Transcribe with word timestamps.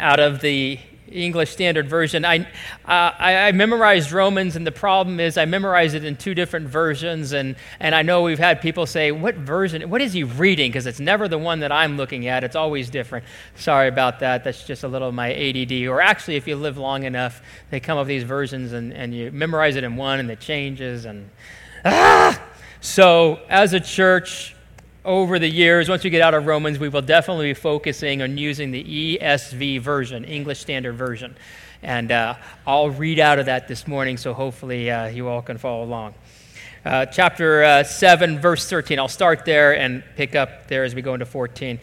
out 0.00 0.18
of 0.18 0.40
the 0.40 0.78
English 1.10 1.50
Standard 1.50 1.88
Version. 1.88 2.24
I, 2.24 2.40
uh, 2.40 2.44
I, 3.18 3.48
I, 3.48 3.52
memorized 3.52 4.12
Romans, 4.12 4.56
and 4.56 4.66
the 4.66 4.72
problem 4.72 5.18
is 5.18 5.36
I 5.36 5.44
memorized 5.44 5.94
it 5.94 6.04
in 6.04 6.16
two 6.16 6.34
different 6.34 6.68
versions. 6.68 7.32
And, 7.32 7.56
and 7.80 7.94
I 7.94 8.02
know 8.02 8.22
we've 8.22 8.38
had 8.38 8.60
people 8.60 8.86
say, 8.86 9.10
What 9.12 9.34
version? 9.34 9.88
What 9.90 10.00
is 10.00 10.12
he 10.12 10.24
reading? 10.24 10.70
Because 10.70 10.86
it's 10.86 11.00
never 11.00 11.28
the 11.28 11.38
one 11.38 11.60
that 11.60 11.72
I'm 11.72 11.96
looking 11.96 12.26
at, 12.28 12.44
it's 12.44 12.56
always 12.56 12.90
different. 12.90 13.24
Sorry 13.56 13.88
about 13.88 14.20
that. 14.20 14.44
That's 14.44 14.64
just 14.64 14.84
a 14.84 14.88
little 14.88 15.08
of 15.08 15.14
my 15.14 15.32
ADD. 15.34 15.72
Or 15.88 16.00
actually, 16.00 16.36
if 16.36 16.46
you 16.46 16.56
live 16.56 16.78
long 16.78 17.04
enough, 17.04 17.42
they 17.70 17.80
come 17.80 17.98
up 17.98 18.02
with 18.02 18.08
these 18.08 18.24
versions, 18.24 18.72
and, 18.72 18.92
and 18.92 19.14
you 19.14 19.30
memorize 19.32 19.76
it 19.76 19.84
in 19.84 19.96
one, 19.96 20.20
and 20.20 20.30
it 20.30 20.40
changes. 20.40 21.04
And 21.04 21.28
ah! 21.84 22.40
So, 22.80 23.40
as 23.48 23.74
a 23.74 23.80
church, 23.80 24.54
over 25.04 25.38
the 25.38 25.48
years, 25.48 25.88
once 25.88 26.04
we 26.04 26.10
get 26.10 26.20
out 26.20 26.34
of 26.34 26.46
Romans, 26.46 26.78
we 26.78 26.88
will 26.88 27.02
definitely 27.02 27.50
be 27.50 27.54
focusing 27.54 28.20
on 28.20 28.36
using 28.36 28.70
the 28.70 29.18
ESV 29.18 29.80
version, 29.80 30.24
English 30.24 30.60
Standard 30.60 30.92
Version. 30.94 31.36
And 31.82 32.12
uh, 32.12 32.34
I'll 32.66 32.90
read 32.90 33.18
out 33.18 33.38
of 33.38 33.46
that 33.46 33.66
this 33.66 33.88
morning, 33.88 34.18
so 34.18 34.34
hopefully 34.34 34.90
uh, 34.90 35.06
you 35.06 35.28
all 35.28 35.40
can 35.40 35.56
follow 35.56 35.84
along. 35.84 36.14
Uh, 36.84 37.06
chapter 37.06 37.64
uh, 37.64 37.82
7, 37.82 38.38
verse 38.38 38.68
13. 38.68 38.98
I'll 38.98 39.08
start 39.08 39.46
there 39.46 39.76
and 39.76 40.02
pick 40.16 40.34
up 40.34 40.68
there 40.68 40.84
as 40.84 40.94
we 40.94 41.00
go 41.00 41.14
into 41.14 41.26
14. 41.26 41.80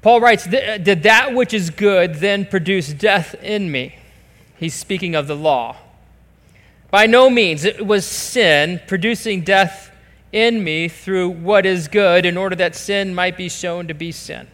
Paul 0.00 0.20
writes, 0.20 0.46
Did 0.46 1.02
that 1.02 1.34
which 1.34 1.52
is 1.52 1.70
good 1.70 2.16
then 2.16 2.46
produce 2.46 2.92
death 2.92 3.34
in 3.42 3.70
me? 3.70 3.96
He's 4.56 4.74
speaking 4.74 5.16
of 5.16 5.26
the 5.26 5.36
law. 5.36 5.76
By 6.90 7.06
no 7.06 7.30
means. 7.30 7.64
It 7.64 7.84
was 7.84 8.06
sin 8.06 8.80
producing 8.86 9.42
death 9.42 9.91
in 10.32 10.64
me 10.64 10.88
through 10.88 11.28
what 11.28 11.66
is 11.66 11.88
good, 11.88 12.24
in 12.24 12.36
order 12.36 12.56
that 12.56 12.74
sin 12.74 13.14
might 13.14 13.36
be 13.36 13.48
shown 13.48 13.86
to 13.88 13.94
be 13.94 14.10
sin. 14.10 14.48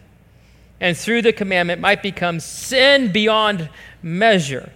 And 0.81 0.97
through 0.97 1.23
the 1.23 1.33
commandment 1.33 1.81
might 1.81 2.03
become 2.03 2.39
sin 2.39 3.11
beyond 3.11 3.69
measure. 4.03 4.71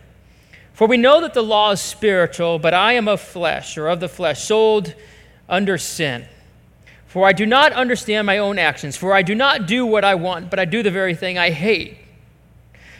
For 0.73 0.87
we 0.87 0.97
know 0.97 1.21
that 1.21 1.33
the 1.33 1.43
law 1.43 1.71
is 1.71 1.81
spiritual, 1.81 2.57
but 2.57 2.73
I 2.73 2.93
am 2.93 3.07
of 3.07 3.21
flesh, 3.21 3.77
or 3.77 3.87
of 3.87 3.99
the 3.99 4.09
flesh, 4.09 4.43
sold 4.43 4.95
under 5.47 5.77
sin. 5.77 6.25
For 7.05 7.27
I 7.27 7.31
do 7.31 7.45
not 7.45 7.73
understand 7.73 8.25
my 8.25 8.39
own 8.39 8.57
actions, 8.57 8.97
for 8.97 9.13
I 9.13 9.21
do 9.21 9.35
not 9.35 9.67
do 9.67 9.85
what 9.85 10.03
I 10.03 10.15
want, 10.15 10.49
but 10.49 10.57
I 10.59 10.65
do 10.65 10.81
the 10.81 10.89
very 10.89 11.13
thing 11.13 11.37
I 11.37 11.51
hate. 11.51 11.97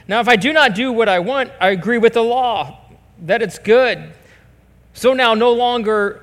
Now, 0.07 0.19
if 0.19 0.27
I 0.27 0.35
do 0.35 0.53
not 0.53 0.75
do 0.75 0.91
what 0.91 1.09
I 1.09 1.19
want, 1.19 1.51
I 1.59 1.69
agree 1.69 1.97
with 1.97 2.13
the 2.13 2.23
law 2.23 2.79
that 3.23 3.41
it's 3.41 3.57
good. 3.57 4.13
So 4.93 5.13
now, 5.13 5.33
no 5.33 5.51
longer 5.53 6.22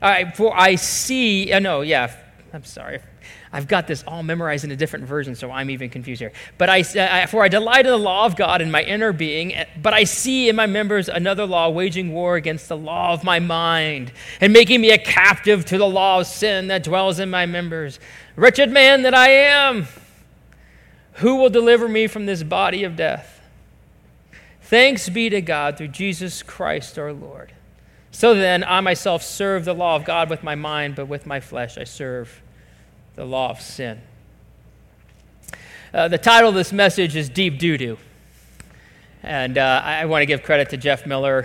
uh, 0.00 0.30
for 0.32 0.56
I 0.56 0.76
see, 0.76 1.52
uh, 1.52 1.58
no, 1.58 1.82
yeah, 1.82 2.14
I'm 2.52 2.64
sorry. 2.64 3.00
I've 3.52 3.66
got 3.66 3.88
this 3.88 4.04
all 4.06 4.22
memorized 4.22 4.64
in 4.64 4.70
a 4.70 4.76
different 4.76 5.06
version, 5.06 5.34
so 5.34 5.50
I'm 5.50 5.70
even 5.70 5.90
confused 5.90 6.20
here. 6.20 6.32
But 6.56 6.70
I, 6.70 6.80
uh, 6.82 7.26
for 7.26 7.42
I 7.42 7.48
delight 7.48 7.84
in 7.84 7.90
the 7.90 7.98
law 7.98 8.24
of 8.24 8.36
God 8.36 8.62
in 8.62 8.70
my 8.70 8.82
inner 8.82 9.12
being, 9.12 9.54
uh, 9.54 9.64
but 9.82 9.92
I 9.92 10.04
see 10.04 10.48
in 10.48 10.54
my 10.54 10.66
members 10.66 11.08
another 11.08 11.46
law 11.46 11.68
waging 11.68 12.12
war 12.12 12.36
against 12.36 12.68
the 12.68 12.76
law 12.76 13.12
of 13.12 13.24
my 13.24 13.40
mind 13.40 14.12
and 14.40 14.52
making 14.52 14.80
me 14.80 14.92
a 14.92 14.98
captive 14.98 15.64
to 15.66 15.78
the 15.78 15.88
law 15.88 16.20
of 16.20 16.28
sin 16.28 16.68
that 16.68 16.84
dwells 16.84 17.18
in 17.18 17.28
my 17.28 17.44
members. 17.44 17.98
Wretched 18.36 18.70
man 18.70 19.02
that 19.02 19.14
I 19.14 19.30
am, 19.30 19.88
who 21.14 21.36
will 21.36 21.50
deliver 21.50 21.88
me 21.88 22.06
from 22.06 22.26
this 22.26 22.44
body 22.44 22.84
of 22.84 22.94
death? 22.94 23.40
Thanks 24.62 25.08
be 25.08 25.28
to 25.28 25.40
God 25.40 25.76
through 25.76 25.88
Jesus 25.88 26.44
Christ 26.44 26.96
our 27.00 27.12
Lord. 27.12 27.52
So 28.12 28.34
then, 28.34 28.64
I 28.64 28.80
myself 28.80 29.22
serve 29.22 29.64
the 29.64 29.74
law 29.74 29.96
of 29.96 30.04
God 30.04 30.30
with 30.30 30.42
my 30.42 30.54
mind, 30.54 30.96
but 30.96 31.06
with 31.06 31.26
my 31.26 31.40
flesh 31.40 31.78
I 31.78 31.84
serve 31.84 32.42
the 33.14 33.24
law 33.24 33.50
of 33.50 33.60
sin. 33.60 34.00
Uh, 35.92 36.08
the 36.08 36.18
title 36.18 36.50
of 36.50 36.54
this 36.54 36.72
message 36.72 37.16
is 37.16 37.28
Deep 37.28 37.58
Doo 37.58 37.76
Doo. 37.76 37.98
And 39.22 39.58
uh, 39.58 39.82
I, 39.84 40.06
want 40.06 40.22
to 40.22 40.26
give 40.26 40.42
credit 40.42 40.70
to 40.70 40.76
Jeff 40.76 41.04
Miller 41.04 41.42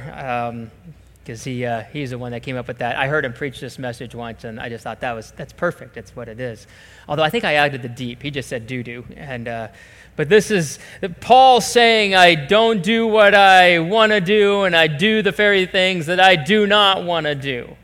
because 1.23 1.45
um, 1.45 1.51
he, 1.51 1.65
uh, 1.65 1.83
he's 1.91 2.11
the 2.11 2.17
one 2.17 2.31
that 2.31 2.41
came 2.41 2.55
up 2.55 2.67
with 2.67 2.77
that. 2.77 2.95
I 2.95 3.07
heard 3.07 3.25
him 3.25 3.33
preach 3.33 3.59
this 3.59 3.77
message 3.77 4.15
once, 4.15 4.43
and 4.43 4.59
I 4.59 4.69
just 4.69 4.83
thought 4.83 5.01
that 5.01 5.13
was 5.13 5.31
that's 5.31 5.51
perfect. 5.51 5.95
That's 5.95 6.15
what 6.15 6.29
it 6.29 6.39
is. 6.39 6.67
Although 7.09 7.23
I 7.23 7.29
think 7.29 7.43
I 7.43 7.55
added 7.55 7.81
the 7.81 7.89
deep. 7.89 8.21
He 8.21 8.31
just 8.31 8.47
said 8.47 8.65
doo 8.65 8.81
doo. 8.81 9.03
And 9.15 9.47
uh, 9.47 9.67
but 10.15 10.29
this 10.29 10.49
is 10.49 10.79
Paul 11.19 11.59
saying, 11.59 12.15
I 12.15 12.35
don't 12.35 12.81
do 12.81 13.05
what 13.05 13.35
I 13.35 13.79
want 13.79 14.13
to 14.13 14.21
do, 14.21 14.63
and 14.63 14.75
I 14.75 14.87
do 14.87 15.21
the 15.21 15.31
very 15.31 15.65
things 15.65 16.05
that 16.05 16.21
I 16.21 16.37
do 16.37 16.65
not 16.65 17.03
want 17.03 17.25
to 17.25 17.35
do. 17.35 17.75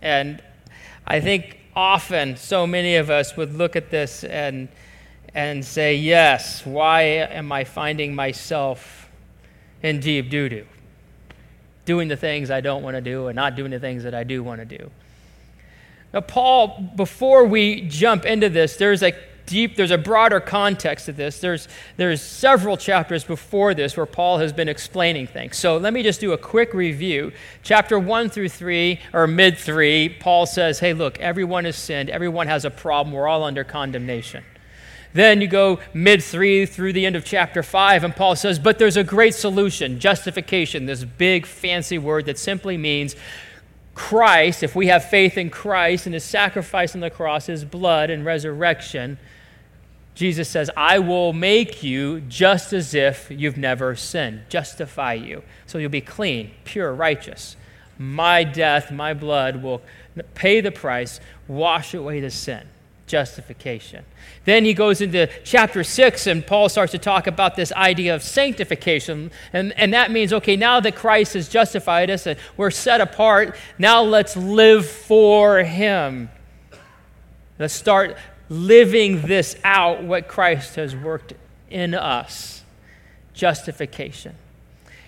And 0.00 0.42
I 1.06 1.20
think 1.20 1.58
often 1.76 2.36
so 2.36 2.66
many 2.66 2.96
of 2.96 3.10
us 3.10 3.36
would 3.36 3.54
look 3.54 3.76
at 3.76 3.90
this 3.90 4.24
and, 4.24 4.68
and 5.34 5.62
say, 5.62 5.96
Yes, 5.96 6.64
why 6.64 7.02
am 7.02 7.52
I 7.52 7.64
finding 7.64 8.14
myself 8.14 9.10
in 9.82 10.00
deep 10.00 10.30
doo 10.30 10.48
doo? 10.48 10.66
Doing 11.84 12.08
the 12.08 12.16
things 12.16 12.50
I 12.50 12.62
don't 12.62 12.82
want 12.82 12.96
to 12.96 13.02
do 13.02 13.26
and 13.26 13.36
not 13.36 13.54
doing 13.54 13.70
the 13.70 13.80
things 13.80 14.04
that 14.04 14.14
I 14.14 14.24
do 14.24 14.42
want 14.42 14.60
to 14.60 14.78
do. 14.78 14.90
Now, 16.14 16.22
Paul, 16.22 16.92
before 16.96 17.44
we 17.44 17.82
jump 17.82 18.24
into 18.24 18.48
this, 18.48 18.76
there's 18.76 19.02
a 19.02 19.12
deep, 19.50 19.76
there's 19.76 19.90
a 19.90 19.98
broader 19.98 20.40
context 20.40 21.06
to 21.06 21.12
this. 21.12 21.40
There's, 21.40 21.68
there's 21.98 22.22
several 22.22 22.78
chapters 22.78 23.24
before 23.24 23.74
this 23.74 23.96
where 23.96 24.06
Paul 24.06 24.38
has 24.38 24.52
been 24.52 24.68
explaining 24.68 25.26
things. 25.26 25.58
So 25.58 25.76
let 25.76 25.92
me 25.92 26.02
just 26.02 26.20
do 26.20 26.32
a 26.32 26.38
quick 26.38 26.72
review. 26.72 27.32
Chapter 27.62 27.98
1 27.98 28.30
through 28.30 28.48
3, 28.48 29.00
or 29.12 29.26
mid 29.26 29.58
3, 29.58 30.16
Paul 30.20 30.46
says, 30.46 30.78
hey, 30.78 30.94
look, 30.94 31.18
everyone 31.18 31.66
has 31.66 31.76
sinned, 31.76 32.08
everyone 32.08 32.46
has 32.46 32.64
a 32.64 32.70
problem, 32.70 33.14
we're 33.14 33.28
all 33.28 33.44
under 33.44 33.64
condemnation. 33.64 34.44
Then 35.12 35.40
you 35.40 35.48
go 35.48 35.80
mid 35.92 36.22
3 36.22 36.66
through 36.66 36.92
the 36.92 37.04
end 37.04 37.16
of 37.16 37.24
chapter 37.24 37.62
5, 37.62 38.04
and 38.04 38.14
Paul 38.14 38.36
says, 38.36 38.58
but 38.58 38.78
there's 38.78 38.96
a 38.96 39.04
great 39.04 39.34
solution 39.34 39.98
justification, 39.98 40.86
this 40.86 41.04
big 41.04 41.44
fancy 41.44 41.98
word 41.98 42.26
that 42.26 42.38
simply 42.38 42.76
means 42.76 43.16
Christ, 43.94 44.62
if 44.62 44.74
we 44.74 44.86
have 44.86 45.04
faith 45.04 45.36
in 45.36 45.50
Christ 45.50 46.06
and 46.06 46.14
his 46.14 46.24
sacrifice 46.24 46.94
on 46.94 47.00
the 47.00 47.10
cross, 47.10 47.46
his 47.46 47.64
blood 47.64 48.08
and 48.08 48.24
resurrection, 48.24 49.18
Jesus 50.20 50.50
says, 50.50 50.68
I 50.76 50.98
will 50.98 51.32
make 51.32 51.82
you 51.82 52.20
just 52.20 52.74
as 52.74 52.92
if 52.92 53.28
you've 53.30 53.56
never 53.56 53.96
sinned, 53.96 54.42
justify 54.50 55.14
you. 55.14 55.42
So 55.64 55.78
you'll 55.78 55.88
be 55.88 56.02
clean, 56.02 56.50
pure, 56.64 56.92
righteous. 56.92 57.56
My 57.96 58.44
death, 58.44 58.92
my 58.92 59.14
blood 59.14 59.62
will 59.62 59.80
pay 60.34 60.60
the 60.60 60.70
price, 60.70 61.20
wash 61.48 61.94
away 61.94 62.20
the 62.20 62.30
sin. 62.30 62.66
Justification. 63.06 64.04
Then 64.44 64.66
he 64.66 64.74
goes 64.74 65.00
into 65.00 65.26
chapter 65.42 65.82
6, 65.82 66.26
and 66.26 66.46
Paul 66.46 66.68
starts 66.68 66.92
to 66.92 66.98
talk 66.98 67.26
about 67.26 67.56
this 67.56 67.72
idea 67.72 68.14
of 68.14 68.22
sanctification. 68.22 69.30
And, 69.54 69.72
and 69.78 69.94
that 69.94 70.10
means, 70.10 70.34
okay, 70.34 70.54
now 70.54 70.80
that 70.80 70.96
Christ 70.96 71.32
has 71.32 71.48
justified 71.48 72.10
us 72.10 72.26
and 72.26 72.38
we're 72.58 72.70
set 72.70 73.00
apart, 73.00 73.56
now 73.78 74.02
let's 74.02 74.36
live 74.36 74.86
for 74.86 75.60
him. 75.60 76.28
Let's 77.58 77.74
start 77.74 78.16
living 78.50 79.22
this 79.22 79.56
out, 79.64 80.02
what 80.02 80.28
Christ 80.28 80.74
has 80.74 80.94
worked 80.94 81.32
in 81.70 81.94
us 81.94 82.62
justification. 83.32 84.34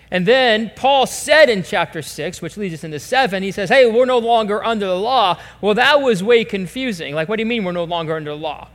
And 0.09 0.25
then 0.25 0.71
Paul 0.75 1.05
said 1.05 1.49
in 1.49 1.63
chapter 1.63 2.01
6, 2.01 2.41
which 2.41 2.55
leads 2.55 2.73
us 2.73 2.83
into 2.83 2.99
7, 2.99 3.43
he 3.43 3.51
says, 3.51 3.69
Hey, 3.69 3.89
we're 3.89 4.05
no 4.05 4.19
longer 4.19 4.63
under 4.63 4.85
the 4.85 4.97
law. 4.97 5.39
Well, 5.59 5.73
that 5.75 6.01
was 6.01 6.23
way 6.23 6.45
confusing. 6.45 7.15
Like, 7.15 7.27
what 7.27 7.37
do 7.37 7.41
you 7.41 7.47
mean 7.47 7.63
we're 7.63 7.71
no 7.73 7.83
longer 7.83 8.15
under 8.15 8.31
the 8.31 8.37
law? 8.37 8.69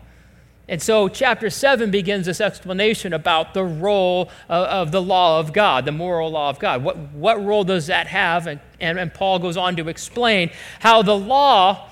And 0.71 0.83
so, 0.83 1.09
chapter 1.09 1.49
7 1.49 1.91
begins 1.91 2.27
this 2.27 2.43
explanation 2.43 3.15
about 3.15 3.55
the 3.55 3.65
role 3.65 4.31
of, 4.51 4.67
of, 4.67 4.93
the 4.93 5.01
law 5.01 5.41
of 5.41 5.55
God, 5.55 5.87
the 5.87 5.93
moral 5.93 6.31
law 6.31 6.51
of 6.51 6.59
God. 6.59 6.83
What, 6.83 6.99
what 6.99 7.43
role 7.43 7.65
does 7.65 7.87
that 7.87 8.07
have? 8.09 8.47
And, 8.47 8.61
and, 8.79 8.99
and 8.99 9.15
Paul 9.15 9.39
goes 9.39 9.57
on 9.57 9.77
to 9.77 9.89
explain 9.89 10.51
how 10.81 11.03
the 11.03 11.17
law 11.17 11.89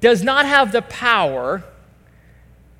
does 0.00 0.24
not 0.24 0.46
have 0.46 0.72
the 0.72 0.82
power 0.82 1.62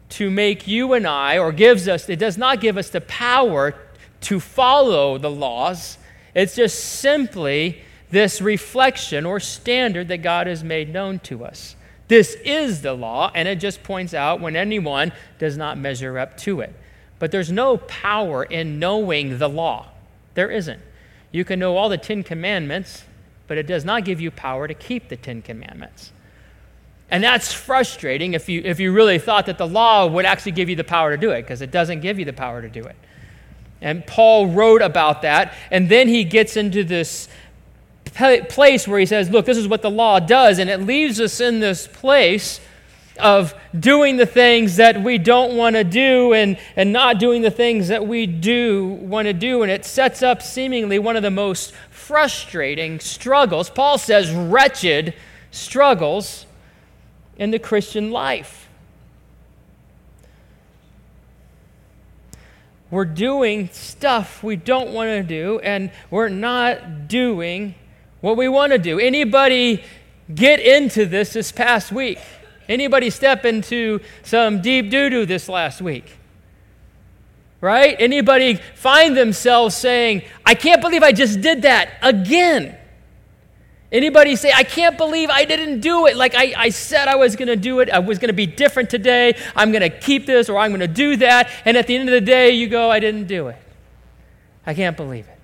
to 0.09 0.31
make 0.31 0.67
you 0.67 0.93
and 0.93 1.07
I, 1.07 1.39
or 1.39 1.53
gives 1.53 1.89
us, 1.89 2.09
it 2.09 2.19
does 2.19 2.39
not 2.39 2.61
give 2.61 2.77
us 2.77 2.91
the 2.91 3.01
power 3.01 3.75
to 4.23 4.41
follow 4.41 5.19
the 5.19 5.31
laws. 5.31 5.99
It's 6.35 6.57
just 6.57 6.79
simply 6.79 7.83
this 8.11 8.41
reflection 8.41 9.27
or 9.27 9.41
standard 9.41 10.09
that 10.09 10.19
God 10.19 10.47
has 10.47 10.63
made 10.63 10.93
known 10.93 11.19
to 11.21 11.45
us. 11.45 11.77
This 12.09 12.37
is 12.45 12.83
the 12.83 12.95
law, 12.95 13.33
and 13.35 13.49
it 13.49 13.59
just 13.59 13.83
points 13.83 14.15
out 14.15 14.41
when 14.41 14.55
anyone 14.55 15.13
does 15.39 15.57
not 15.57 15.77
measure 15.77 16.19
up 16.19 16.37
to 16.39 16.61
it. 16.61 16.73
But 17.19 17.33
there's 17.33 17.51
no 17.51 17.79
power 17.79 18.45
in 18.45 18.79
knowing 18.79 19.39
the 19.39 19.49
law. 19.49 19.89
There 20.35 20.51
isn't. 20.51 20.81
You 21.33 21.45
can 21.45 21.59
know 21.59 21.77
all 21.77 21.89
the 21.89 21.99
Ten 21.99 22.23
Commandments, 22.23 23.05
but 23.49 23.59
it 23.59 23.67
does 23.67 23.85
not 23.85 24.05
give 24.05 24.21
you 24.21 24.31
power 24.31 24.69
to 24.69 24.75
keep 24.75 25.09
the 25.09 25.17
Ten 25.17 25.43
Commandments. 25.43 26.13
And 27.11 27.23
that's 27.23 27.53
frustrating 27.53 28.35
if 28.35 28.49
you, 28.49 28.63
if 28.65 28.81
you 28.81 28.93
really 28.93 29.19
thought 29.19 29.47
that 29.47 29.59
the 29.59 29.67
law 29.67 30.07
would 30.07 30.25
actually 30.25 30.53
give 30.53 30.69
you 30.69 30.77
the 30.77 30.85
power 30.85 31.13
to 31.13 31.17
do 31.17 31.31
it, 31.31 31.43
because 31.43 31.63
it 31.63 31.71
doesn't 31.71 32.01
give 32.01 32.19
you 32.19 32.25
the 32.25 32.33
power 32.33 32.61
to 32.61 32.69
do 32.69 32.83
it. 32.83 32.97
And 33.81 34.07
Paul 34.07 34.49
wrote 34.49 34.83
about 34.83 35.23
that, 35.23 35.55
and 35.71 35.89
then 35.89 36.09
he 36.09 36.25
gets 36.25 36.57
into 36.57 36.83
this 36.83 37.29
place 38.15 38.89
where 38.89 38.99
he 38.99 39.07
says, 39.07 39.31
Look, 39.31 39.47
this 39.47 39.59
is 39.59 39.69
what 39.69 39.83
the 39.83 39.91
law 39.91 40.19
does, 40.19 40.59
and 40.59 40.69
it 40.69 40.81
leaves 40.81 41.21
us 41.21 41.41
in 41.41 41.61
this 41.61 41.87
place 41.87 42.61
of 43.19 43.55
doing 43.79 44.17
the 44.17 44.27
things 44.27 44.77
that 44.77 45.03
we 45.03 45.19
don't 45.19 45.57
want 45.57 45.77
to 45.77 45.85
do 45.85 46.33
and, 46.33 46.59
and 46.75 46.93
not 46.93 47.19
doing 47.19 47.43
the 47.43 47.51
things 47.51 47.89
that 47.89 48.07
we 48.07 48.27
do 48.27 48.87
want 48.87 49.27
to 49.27 49.33
do. 49.33 49.63
And 49.63 49.71
it 49.71 49.85
sets 49.85 50.23
up 50.23 50.43
seemingly 50.43 50.99
one 50.99 51.17
of 51.17 51.23
the 51.23 51.31
most 51.31 51.73
frustrating 51.91 53.01
struggles. 53.01 53.71
Paul 53.71 53.97
says, 53.97 54.31
wretched 54.31 55.15
struggles 55.51 56.47
in 57.39 57.51
the 57.51 57.59
Christian 57.59 58.11
life. 58.11 58.69
We're 62.91 63.05
doing 63.05 63.69
stuff 63.73 64.43
we 64.43 64.57
don't 64.57 64.93
want 64.93 65.09
to 65.09 65.23
do, 65.23 65.59
and 65.59 65.91
we're 66.11 66.29
not 66.29 67.09
doing 67.09 67.75
what 68.21 68.37
we 68.37 68.49
want 68.49 68.73
to 68.73 68.79
do. 68.79 68.99
Anybody 69.01 69.83
get 70.33 70.61
into 70.61 71.05
this 71.05 71.33
this 71.33 71.51
past 71.51 71.91
week? 71.91 72.19
Anybody 72.69 73.11
step 73.11 73.45
into 73.45 74.01
some 74.23 74.61
deep 74.63 74.91
doo-doo 74.91 75.27
this 75.27 75.49
last 75.49 75.81
week? 75.81 76.13
Right? 77.61 77.97
Anybody 77.99 78.55
find 78.75 79.17
themselves 79.17 79.77
saying, 79.77 80.23
I 80.45 80.55
can't 80.55 80.81
believe 80.81 81.03
I 81.03 81.13
just 81.13 81.41
did 81.41 81.63
that 81.63 81.91
again? 82.03 82.77
Anybody 83.97 84.37
say, 84.37 84.53
I 84.55 84.63
can't 84.63 84.99
believe 84.99 85.31
I 85.31 85.47
didn't 85.47 85.81
do 85.81 86.05
it 86.05 86.19
like 86.19 86.35
I, 86.35 86.53
I 86.55 86.69
said 86.69 87.09
I 87.09 87.17
was 87.17 87.35
going 87.35 87.49
to 87.49 87.57
do 87.57 87.81
it. 87.81 87.89
I 87.89 87.99
was 87.99 88.19
going 88.19 88.29
to 88.29 88.35
be 88.35 88.45
different 88.45 88.91
today. 88.91 89.35
I'm 89.55 89.73
going 89.73 89.81
to 89.81 89.89
keep 89.89 90.27
this 90.27 90.51
or 90.51 90.59
I'm 90.59 90.71
going 90.71 90.81
to 90.81 90.87
do 90.87 91.17
that. 91.17 91.51
And 91.65 91.79
at 91.79 91.87
the 91.87 91.97
end 91.97 92.07
of 92.07 92.13
the 92.13 92.21
day, 92.21 92.51
you 92.51 92.69
go, 92.69 92.91
I 92.91 93.01
didn't 93.01 93.27
do 93.27 93.49
it. 93.49 93.57
I 94.67 94.75
can't 94.75 94.99
believe 94.99 95.27
it. 95.27 95.39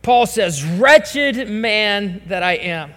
Paul 0.00 0.24
says, 0.24 0.64
Wretched 0.64 1.50
man 1.50 2.22
that 2.28 2.42
I 2.42 2.54
am 2.54 2.90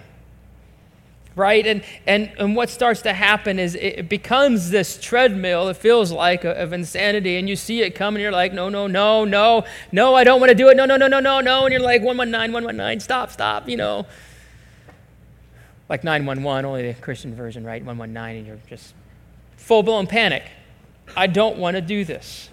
right? 1.36 1.66
And, 1.66 1.82
and, 2.06 2.30
and 2.38 2.54
what 2.54 2.70
starts 2.70 3.02
to 3.02 3.12
happen 3.12 3.58
is 3.58 3.74
it 3.74 4.08
becomes 4.08 4.70
this 4.70 4.98
treadmill, 5.00 5.68
it 5.68 5.76
feels 5.76 6.12
like, 6.12 6.44
of 6.44 6.72
insanity. 6.72 7.36
And 7.36 7.48
you 7.48 7.56
see 7.56 7.82
it 7.82 7.94
coming, 7.94 8.18
and 8.18 8.22
you're 8.22 8.32
like, 8.32 8.52
no, 8.52 8.68
no, 8.68 8.86
no, 8.86 9.24
no, 9.24 9.64
no, 9.90 10.14
I 10.14 10.24
don't 10.24 10.40
want 10.40 10.50
to 10.50 10.54
do 10.54 10.68
it. 10.68 10.76
No, 10.76 10.84
no, 10.84 10.96
no, 10.96 11.08
no, 11.08 11.20
no, 11.20 11.40
no. 11.40 11.64
And 11.64 11.72
you're 11.72 11.80
like, 11.80 12.02
119, 12.02 12.52
119, 12.52 13.00
stop, 13.00 13.30
stop, 13.30 13.68
you 13.68 13.76
know. 13.76 14.06
Like 15.88 16.04
911, 16.04 16.64
only 16.64 16.92
the 16.92 17.00
Christian 17.00 17.34
version, 17.34 17.64
right? 17.64 17.84
119, 17.84 18.38
and 18.38 18.46
you're 18.46 18.58
just 18.68 18.94
full 19.56 19.82
blown 19.82 20.06
panic. 20.06 20.44
I 21.16 21.26
don't 21.26 21.58
want 21.58 21.76
to 21.76 21.80
do 21.80 22.04
this. 22.04 22.48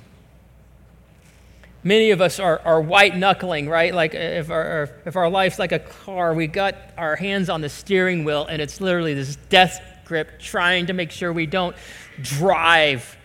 Many 1.83 2.11
of 2.11 2.21
us 2.21 2.39
are, 2.39 2.61
are 2.63 2.79
white 2.79 3.17
knuckling, 3.17 3.67
right? 3.67 3.93
Like 3.93 4.13
if 4.13 4.51
our, 4.51 4.89
if 5.05 5.15
our 5.15 5.29
life's 5.29 5.57
like 5.57 5.71
a 5.71 5.79
car, 5.79 6.33
we 6.33 6.45
got 6.45 6.75
our 6.97 7.15
hands 7.15 7.49
on 7.49 7.61
the 7.61 7.69
steering 7.69 8.23
wheel 8.23 8.45
and 8.45 8.61
it's 8.61 8.79
literally 8.79 9.15
this 9.15 9.35
death 9.49 9.81
grip 10.05 10.39
trying 10.39 10.87
to 10.87 10.93
make 10.93 11.09
sure 11.09 11.33
we 11.33 11.47
don't 11.47 11.75
drive 12.21 13.17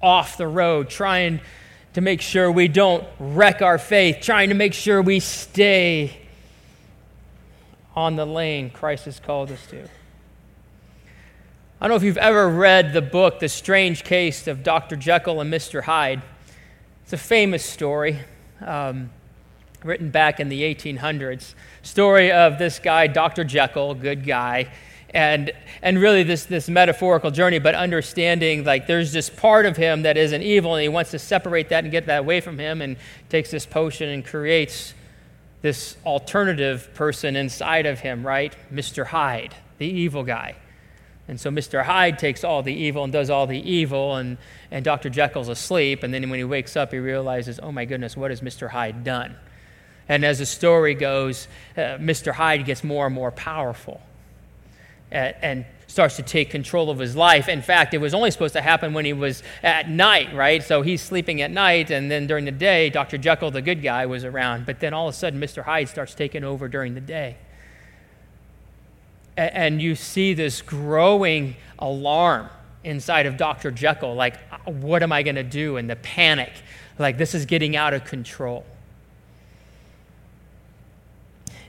off 0.00 0.38
the 0.38 0.46
road, 0.46 0.88
trying 0.88 1.40
to 1.94 2.00
make 2.00 2.20
sure 2.20 2.50
we 2.50 2.68
don't 2.68 3.06
wreck 3.18 3.60
our 3.60 3.78
faith, 3.78 4.18
trying 4.22 4.48
to 4.48 4.54
make 4.54 4.72
sure 4.72 5.02
we 5.02 5.20
stay 5.20 6.16
on 7.94 8.16
the 8.16 8.26
lane 8.26 8.70
Christ 8.70 9.04
has 9.04 9.20
called 9.20 9.50
us 9.50 9.64
to. 9.66 9.82
I 11.80 11.88
don't 11.88 11.90
know 11.90 11.96
if 11.96 12.02
you've 12.02 12.16
ever 12.16 12.48
read 12.48 12.92
the 12.92 13.02
book, 13.02 13.40
The 13.40 13.48
Strange 13.48 14.04
Case 14.04 14.46
of 14.46 14.62
Dr. 14.62 14.96
Jekyll 14.96 15.40
and 15.40 15.52
Mr. 15.52 15.82
Hyde. 15.82 16.22
It's 17.04 17.12
a 17.12 17.18
famous 17.18 17.62
story 17.62 18.18
um, 18.62 19.10
written 19.82 20.08
back 20.08 20.40
in 20.40 20.48
the 20.48 20.62
1800s. 20.62 21.52
Story 21.82 22.32
of 22.32 22.58
this 22.58 22.78
guy, 22.78 23.08
Dr. 23.08 23.44
Jekyll, 23.44 23.94
good 23.94 24.24
guy, 24.24 24.72
and 25.10 25.52
and 25.82 26.00
really 26.00 26.22
this 26.22 26.46
this 26.46 26.66
metaphorical 26.66 27.30
journey, 27.30 27.58
but 27.58 27.74
understanding 27.74 28.64
like 28.64 28.86
there's 28.86 29.12
this 29.12 29.28
part 29.28 29.66
of 29.66 29.76
him 29.76 30.00
that 30.04 30.16
is 30.16 30.32
an 30.32 30.40
evil, 30.40 30.76
and 30.76 30.82
he 30.82 30.88
wants 30.88 31.10
to 31.10 31.18
separate 31.18 31.68
that 31.68 31.84
and 31.84 31.90
get 31.90 32.06
that 32.06 32.20
away 32.20 32.40
from 32.40 32.58
him, 32.58 32.80
and 32.80 32.96
takes 33.28 33.50
this 33.50 33.66
potion 33.66 34.08
and 34.08 34.24
creates 34.24 34.94
this 35.60 35.98
alternative 36.06 36.88
person 36.94 37.36
inside 37.36 37.84
of 37.84 38.00
him, 38.00 38.26
right? 38.26 38.56
Mr. 38.72 39.04
Hyde, 39.04 39.54
the 39.76 39.86
evil 39.86 40.22
guy. 40.22 40.56
And 41.26 41.40
so 41.40 41.50
Mr. 41.50 41.84
Hyde 41.84 42.18
takes 42.18 42.44
all 42.44 42.62
the 42.62 42.74
evil 42.74 43.02
and 43.02 43.12
does 43.12 43.30
all 43.30 43.46
the 43.46 43.58
evil, 43.58 44.16
and, 44.16 44.36
and 44.70 44.84
Dr. 44.84 45.08
Jekyll's 45.08 45.48
asleep. 45.48 46.02
And 46.02 46.12
then 46.12 46.28
when 46.28 46.38
he 46.38 46.44
wakes 46.44 46.76
up, 46.76 46.92
he 46.92 46.98
realizes, 46.98 47.58
oh 47.62 47.72
my 47.72 47.86
goodness, 47.86 48.16
what 48.16 48.30
has 48.30 48.42
Mr. 48.42 48.70
Hyde 48.70 49.04
done? 49.04 49.36
And 50.06 50.24
as 50.24 50.38
the 50.40 50.46
story 50.46 50.94
goes, 50.94 51.48
uh, 51.76 51.96
Mr. 51.96 52.32
Hyde 52.32 52.66
gets 52.66 52.84
more 52.84 53.06
and 53.06 53.14
more 53.14 53.30
powerful 53.30 54.02
and, 55.10 55.34
and 55.40 55.66
starts 55.86 56.16
to 56.16 56.22
take 56.22 56.50
control 56.50 56.90
of 56.90 56.98
his 56.98 57.16
life. 57.16 57.48
In 57.48 57.62
fact, 57.62 57.94
it 57.94 57.98
was 57.98 58.12
only 58.12 58.30
supposed 58.30 58.52
to 58.52 58.60
happen 58.60 58.92
when 58.92 59.06
he 59.06 59.14
was 59.14 59.42
at 59.62 59.88
night, 59.88 60.34
right? 60.34 60.62
So 60.62 60.82
he's 60.82 61.00
sleeping 61.00 61.40
at 61.40 61.50
night, 61.50 61.90
and 61.90 62.10
then 62.10 62.26
during 62.26 62.44
the 62.44 62.52
day, 62.52 62.90
Dr. 62.90 63.16
Jekyll, 63.16 63.50
the 63.50 63.62
good 63.62 63.82
guy, 63.82 64.04
was 64.04 64.24
around. 64.24 64.66
But 64.66 64.80
then 64.80 64.92
all 64.92 65.08
of 65.08 65.14
a 65.14 65.16
sudden, 65.16 65.40
Mr. 65.40 65.62
Hyde 65.62 65.88
starts 65.88 66.14
taking 66.14 66.44
over 66.44 66.68
during 66.68 66.94
the 66.94 67.00
day 67.00 67.38
and 69.36 69.82
you 69.82 69.94
see 69.94 70.34
this 70.34 70.62
growing 70.62 71.56
alarm 71.78 72.48
inside 72.84 73.26
of 73.26 73.36
Dr. 73.36 73.70
Jekyll 73.70 74.14
like, 74.14 74.36
what 74.64 75.02
am 75.02 75.12
I 75.12 75.22
going 75.22 75.36
to 75.36 75.42
do? 75.42 75.76
And 75.76 75.88
the 75.88 75.96
panic, 75.96 76.52
like, 76.98 77.18
this 77.18 77.34
is 77.34 77.46
getting 77.46 77.76
out 77.76 77.94
of 77.94 78.04
control. 78.04 78.64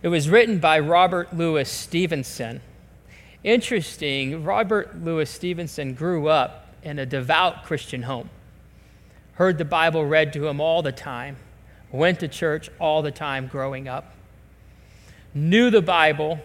It 0.03 0.09
was 0.09 0.29
written 0.29 0.59
by 0.59 0.79
Robert 0.79 1.35
Louis 1.35 1.67
Stevenson. 1.67 2.61
Interesting, 3.43 4.43
Robert 4.43 5.03
Louis 5.03 5.29
Stevenson 5.29 5.93
grew 5.93 6.27
up 6.27 6.67
in 6.83 6.99
a 6.99 7.05
devout 7.05 7.63
Christian 7.63 8.03
home, 8.03 8.29
heard 9.33 9.57
the 9.57 9.65
Bible 9.65 10.05
read 10.05 10.33
to 10.33 10.47
him 10.47 10.61
all 10.61 10.83
the 10.83 10.91
time, 10.91 11.37
went 11.91 12.19
to 12.19 12.27
church 12.27 12.69
all 12.79 13.01
the 13.01 13.11
time 13.11 13.47
growing 13.47 13.87
up, 13.87 14.13
knew 15.33 15.71
the 15.71 15.81
Bible 15.81 16.39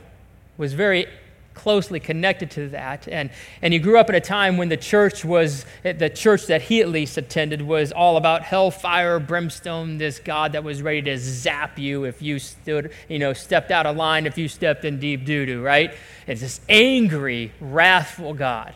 was 0.60 0.74
very 0.74 1.06
closely 1.54 1.98
connected 1.98 2.50
to 2.52 2.68
that. 2.68 3.08
And, 3.08 3.30
and 3.60 3.72
he 3.72 3.80
grew 3.80 3.98
up 3.98 4.08
in 4.08 4.14
a 4.14 4.20
time 4.20 4.56
when 4.56 4.68
the 4.68 4.76
church 4.76 5.24
was, 5.24 5.66
the 5.82 6.08
church 6.08 6.46
that 6.46 6.62
he 6.62 6.80
at 6.80 6.88
least 6.88 7.18
attended 7.18 7.60
was 7.60 7.92
all 7.92 8.16
about 8.16 8.42
hellfire, 8.42 9.18
brimstone, 9.18 9.98
this 9.98 10.18
God 10.18 10.52
that 10.52 10.62
was 10.62 10.80
ready 10.80 11.02
to 11.02 11.18
zap 11.18 11.78
you 11.78 12.04
if 12.04 12.22
you 12.22 12.38
stood, 12.38 12.92
you 13.08 13.18
know, 13.18 13.32
stepped 13.32 13.70
out 13.70 13.86
of 13.86 13.96
line, 13.96 14.26
if 14.26 14.38
you 14.38 14.48
stepped 14.48 14.84
in 14.84 15.00
deep 15.00 15.24
doo 15.24 15.44
doo, 15.44 15.62
right? 15.62 15.94
It's 16.26 16.40
this 16.40 16.60
angry, 16.68 17.52
wrathful 17.60 18.34
God. 18.34 18.74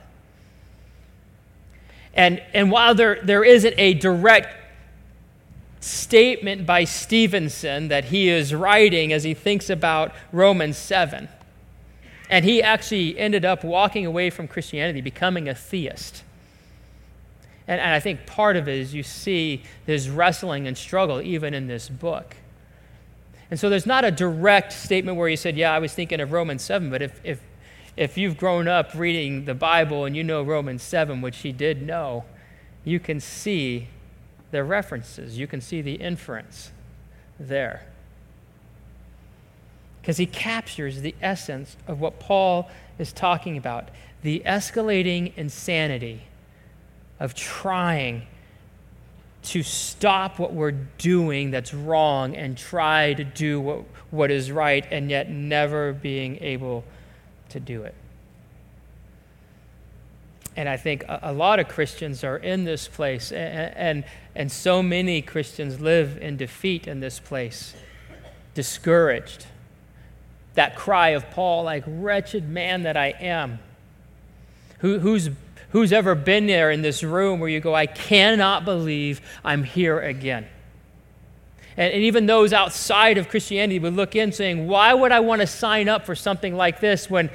And, 2.12 2.42
and 2.52 2.70
while 2.70 2.94
there, 2.94 3.18
there 3.22 3.44
isn't 3.44 3.74
a 3.78 3.94
direct 3.94 4.56
statement 5.80 6.64
by 6.64 6.84
Stevenson 6.84 7.88
that 7.88 8.06
he 8.06 8.28
is 8.28 8.54
writing 8.54 9.12
as 9.12 9.22
he 9.24 9.34
thinks 9.34 9.68
about 9.68 10.12
Romans 10.32 10.78
7, 10.78 11.28
and 12.34 12.44
he 12.44 12.60
actually 12.60 13.16
ended 13.16 13.44
up 13.44 13.62
walking 13.62 14.04
away 14.04 14.28
from 14.28 14.48
Christianity, 14.48 15.00
becoming 15.00 15.48
a 15.48 15.54
theist. 15.54 16.24
And, 17.68 17.80
and 17.80 17.94
I 17.94 18.00
think 18.00 18.26
part 18.26 18.56
of 18.56 18.66
it 18.66 18.74
is 18.74 18.92
you 18.92 19.04
see 19.04 19.62
this 19.86 20.08
wrestling 20.08 20.66
and 20.66 20.76
struggle 20.76 21.22
even 21.22 21.54
in 21.54 21.68
this 21.68 21.88
book. 21.88 22.34
And 23.52 23.60
so 23.60 23.70
there's 23.70 23.86
not 23.86 24.04
a 24.04 24.10
direct 24.10 24.72
statement 24.72 25.16
where 25.16 25.28
he 25.28 25.36
said, 25.36 25.56
Yeah, 25.56 25.72
I 25.72 25.78
was 25.78 25.94
thinking 25.94 26.18
of 26.18 26.32
Romans 26.32 26.62
7, 26.62 26.90
but 26.90 27.02
if, 27.02 27.20
if, 27.22 27.40
if 27.96 28.18
you've 28.18 28.36
grown 28.36 28.66
up 28.66 28.94
reading 28.94 29.44
the 29.44 29.54
Bible 29.54 30.04
and 30.04 30.16
you 30.16 30.24
know 30.24 30.42
Romans 30.42 30.82
7, 30.82 31.20
which 31.20 31.38
he 31.38 31.52
did 31.52 31.82
know, 31.82 32.24
you 32.82 32.98
can 32.98 33.20
see 33.20 33.86
the 34.50 34.64
references, 34.64 35.38
you 35.38 35.46
can 35.46 35.60
see 35.60 35.80
the 35.80 35.94
inference 35.94 36.72
there 37.38 37.86
because 40.04 40.18
he 40.18 40.26
captures 40.26 41.00
the 41.00 41.14
essence 41.22 41.78
of 41.88 41.98
what 41.98 42.20
Paul 42.20 42.68
is 42.98 43.10
talking 43.10 43.56
about 43.56 43.88
the 44.20 44.42
escalating 44.44 45.32
insanity 45.34 46.24
of 47.18 47.34
trying 47.34 48.26
to 49.44 49.62
stop 49.62 50.38
what 50.38 50.52
we're 50.52 50.72
doing 50.98 51.50
that's 51.50 51.72
wrong 51.72 52.36
and 52.36 52.56
try 52.58 53.14
to 53.14 53.24
do 53.24 53.58
what, 53.58 53.84
what 54.10 54.30
is 54.30 54.52
right 54.52 54.86
and 54.90 55.08
yet 55.08 55.30
never 55.30 55.94
being 55.94 56.36
able 56.42 56.84
to 57.48 57.58
do 57.58 57.82
it. 57.82 57.94
And 60.54 60.68
I 60.68 60.76
think 60.76 61.04
a, 61.08 61.32
lot 61.32 61.60
of 61.60 61.68
Christians 61.68 62.24
are 62.24 62.36
in 62.36 62.64
this 62.64 62.88
place, 62.88 63.32
and, 63.32 63.74
and, 63.74 64.04
and 64.34 64.52
so 64.52 64.82
many 64.82 65.22
Christians 65.22 65.80
live 65.80 66.18
in 66.18 66.36
defeat 66.36 66.86
in 66.86 67.00
this 67.00 67.18
place, 67.20 67.74
discouraged. 68.52 69.46
That 70.54 70.76
cry 70.76 71.10
of 71.10 71.30
Paul, 71.30 71.64
like, 71.64 71.84
wretched 71.86 72.48
man 72.48 72.84
that 72.84 72.96
I 72.96 73.08
am. 73.08 73.58
Who, 74.78 74.98
who's, 74.98 75.30
who's 75.70 75.92
ever 75.92 76.14
been 76.14 76.46
there 76.46 76.70
in 76.70 76.82
this 76.82 77.02
room 77.02 77.40
where 77.40 77.48
you 77.48 77.60
go, 77.60 77.74
I 77.74 77.86
cannot 77.86 78.64
believe 78.64 79.20
I'm 79.44 79.64
here 79.64 80.00
again? 80.00 80.46
And, 81.76 81.92
and, 81.92 82.02
even 82.04 82.26
those 82.26 82.52
outside 82.52 83.18
of 83.18 83.28
Christianity 83.28 83.78
would 83.78 83.94
look 83.94 84.14
in 84.14 84.30
saying, 84.30 84.68
Why 84.68 84.94
would 84.94 85.10
I 85.10 85.20
want 85.20 85.40
to 85.40 85.46
sign 85.46 85.88
up 85.88 86.06
for 86.06 86.14
something 86.14 86.54
like 86.54 86.80
this 86.80 87.10
when, 87.10 87.30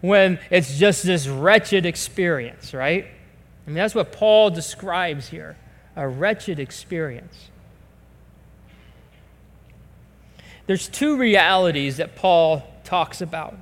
when 0.00 0.40
it's 0.50 0.76
just 0.76 1.04
this 1.04 1.28
wretched 1.28 1.86
experience, 1.86 2.74
right? 2.74 3.04
I 3.04 3.70
mean, 3.70 3.76
that's 3.76 3.94
what 3.94 4.12
Paul 4.12 4.50
describes 4.50 5.28
here 5.28 5.56
a 5.96 6.06
wretched 6.06 6.58
experience. 6.58 7.48
There's 10.66 10.88
two 10.88 11.16
realities 11.16 11.98
that 11.98 12.16
Paul 12.16 12.62
talks 12.84 13.20
about. 13.20 13.56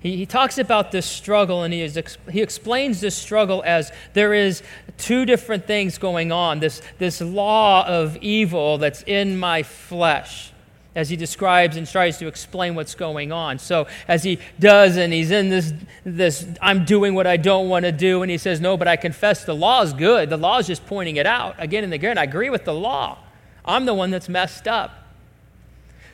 He, 0.00 0.16
he 0.16 0.26
talks 0.26 0.58
about 0.58 0.90
this 0.90 1.06
struggle 1.06 1.62
and 1.62 1.72
he, 1.72 1.82
is, 1.82 1.98
he 2.30 2.42
explains 2.42 3.00
this 3.00 3.16
struggle 3.16 3.62
as 3.64 3.92
there 4.14 4.34
is 4.34 4.62
two 4.98 5.24
different 5.24 5.66
things 5.66 5.98
going 5.98 6.32
on 6.32 6.58
this, 6.58 6.82
this 6.98 7.20
law 7.20 7.86
of 7.86 8.16
evil 8.16 8.78
that's 8.78 9.02
in 9.02 9.38
my 9.38 9.62
flesh 9.62 10.52
as 10.94 11.08
he 11.08 11.16
describes 11.16 11.76
and 11.76 11.86
tries 11.86 12.18
to 12.18 12.26
explain 12.26 12.74
what's 12.74 12.94
going 12.94 13.32
on. 13.32 13.58
So 13.58 13.86
as 14.08 14.24
he 14.24 14.38
does, 14.58 14.96
and 14.96 15.12
he's 15.12 15.30
in 15.30 15.48
this, 15.48 15.72
this 16.04 16.46
I'm 16.60 16.84
doing 16.84 17.14
what 17.14 17.26
I 17.26 17.38
don't 17.38 17.68
want 17.68 17.84
to 17.84 17.92
do, 17.92 18.22
and 18.22 18.30
he 18.30 18.36
says, 18.36 18.60
No, 18.60 18.76
but 18.76 18.86
I 18.86 18.96
confess 18.96 19.44
the 19.44 19.54
law 19.54 19.82
is 19.82 19.94
good. 19.94 20.28
The 20.28 20.36
law 20.36 20.58
is 20.58 20.66
just 20.66 20.84
pointing 20.86 21.16
it 21.16 21.26
out 21.26 21.54
again 21.58 21.84
and 21.84 21.94
again. 21.94 22.18
I 22.18 22.24
agree 22.24 22.50
with 22.50 22.64
the 22.64 22.74
law. 22.74 23.18
I'm 23.64 23.86
the 23.86 23.94
one 23.94 24.10
that's 24.10 24.28
messed 24.28 24.68
up. 24.68 25.01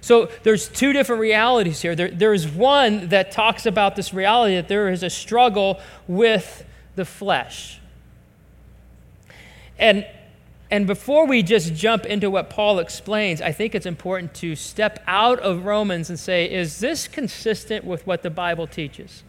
So 0.00 0.30
there's 0.42 0.68
two 0.68 0.92
different 0.92 1.20
realities 1.20 1.82
here. 1.82 1.94
There, 1.94 2.10
there's 2.10 2.46
one 2.46 3.08
that 3.08 3.32
talks 3.32 3.66
about 3.66 3.96
this 3.96 4.14
reality 4.14 4.54
that 4.54 4.68
there 4.68 4.88
is 4.88 5.02
a 5.02 5.10
struggle 5.10 5.80
with 6.06 6.64
the 6.96 7.04
flesh. 7.04 7.80
And 9.78 10.06
and 10.70 10.86
before 10.86 11.26
we 11.26 11.42
just 11.42 11.74
jump 11.74 12.04
into 12.04 12.30
what 12.30 12.50
Paul 12.50 12.78
explains, 12.78 13.40
I 13.40 13.52
think 13.52 13.74
it's 13.74 13.86
important 13.86 14.34
to 14.34 14.54
step 14.54 15.02
out 15.06 15.38
of 15.40 15.64
Romans 15.64 16.10
and 16.10 16.18
say, 16.18 16.44
is 16.44 16.78
this 16.78 17.08
consistent 17.08 17.86
with 17.86 18.06
what 18.06 18.22
the 18.22 18.28
Bible 18.28 18.66
teaches? 18.66 19.22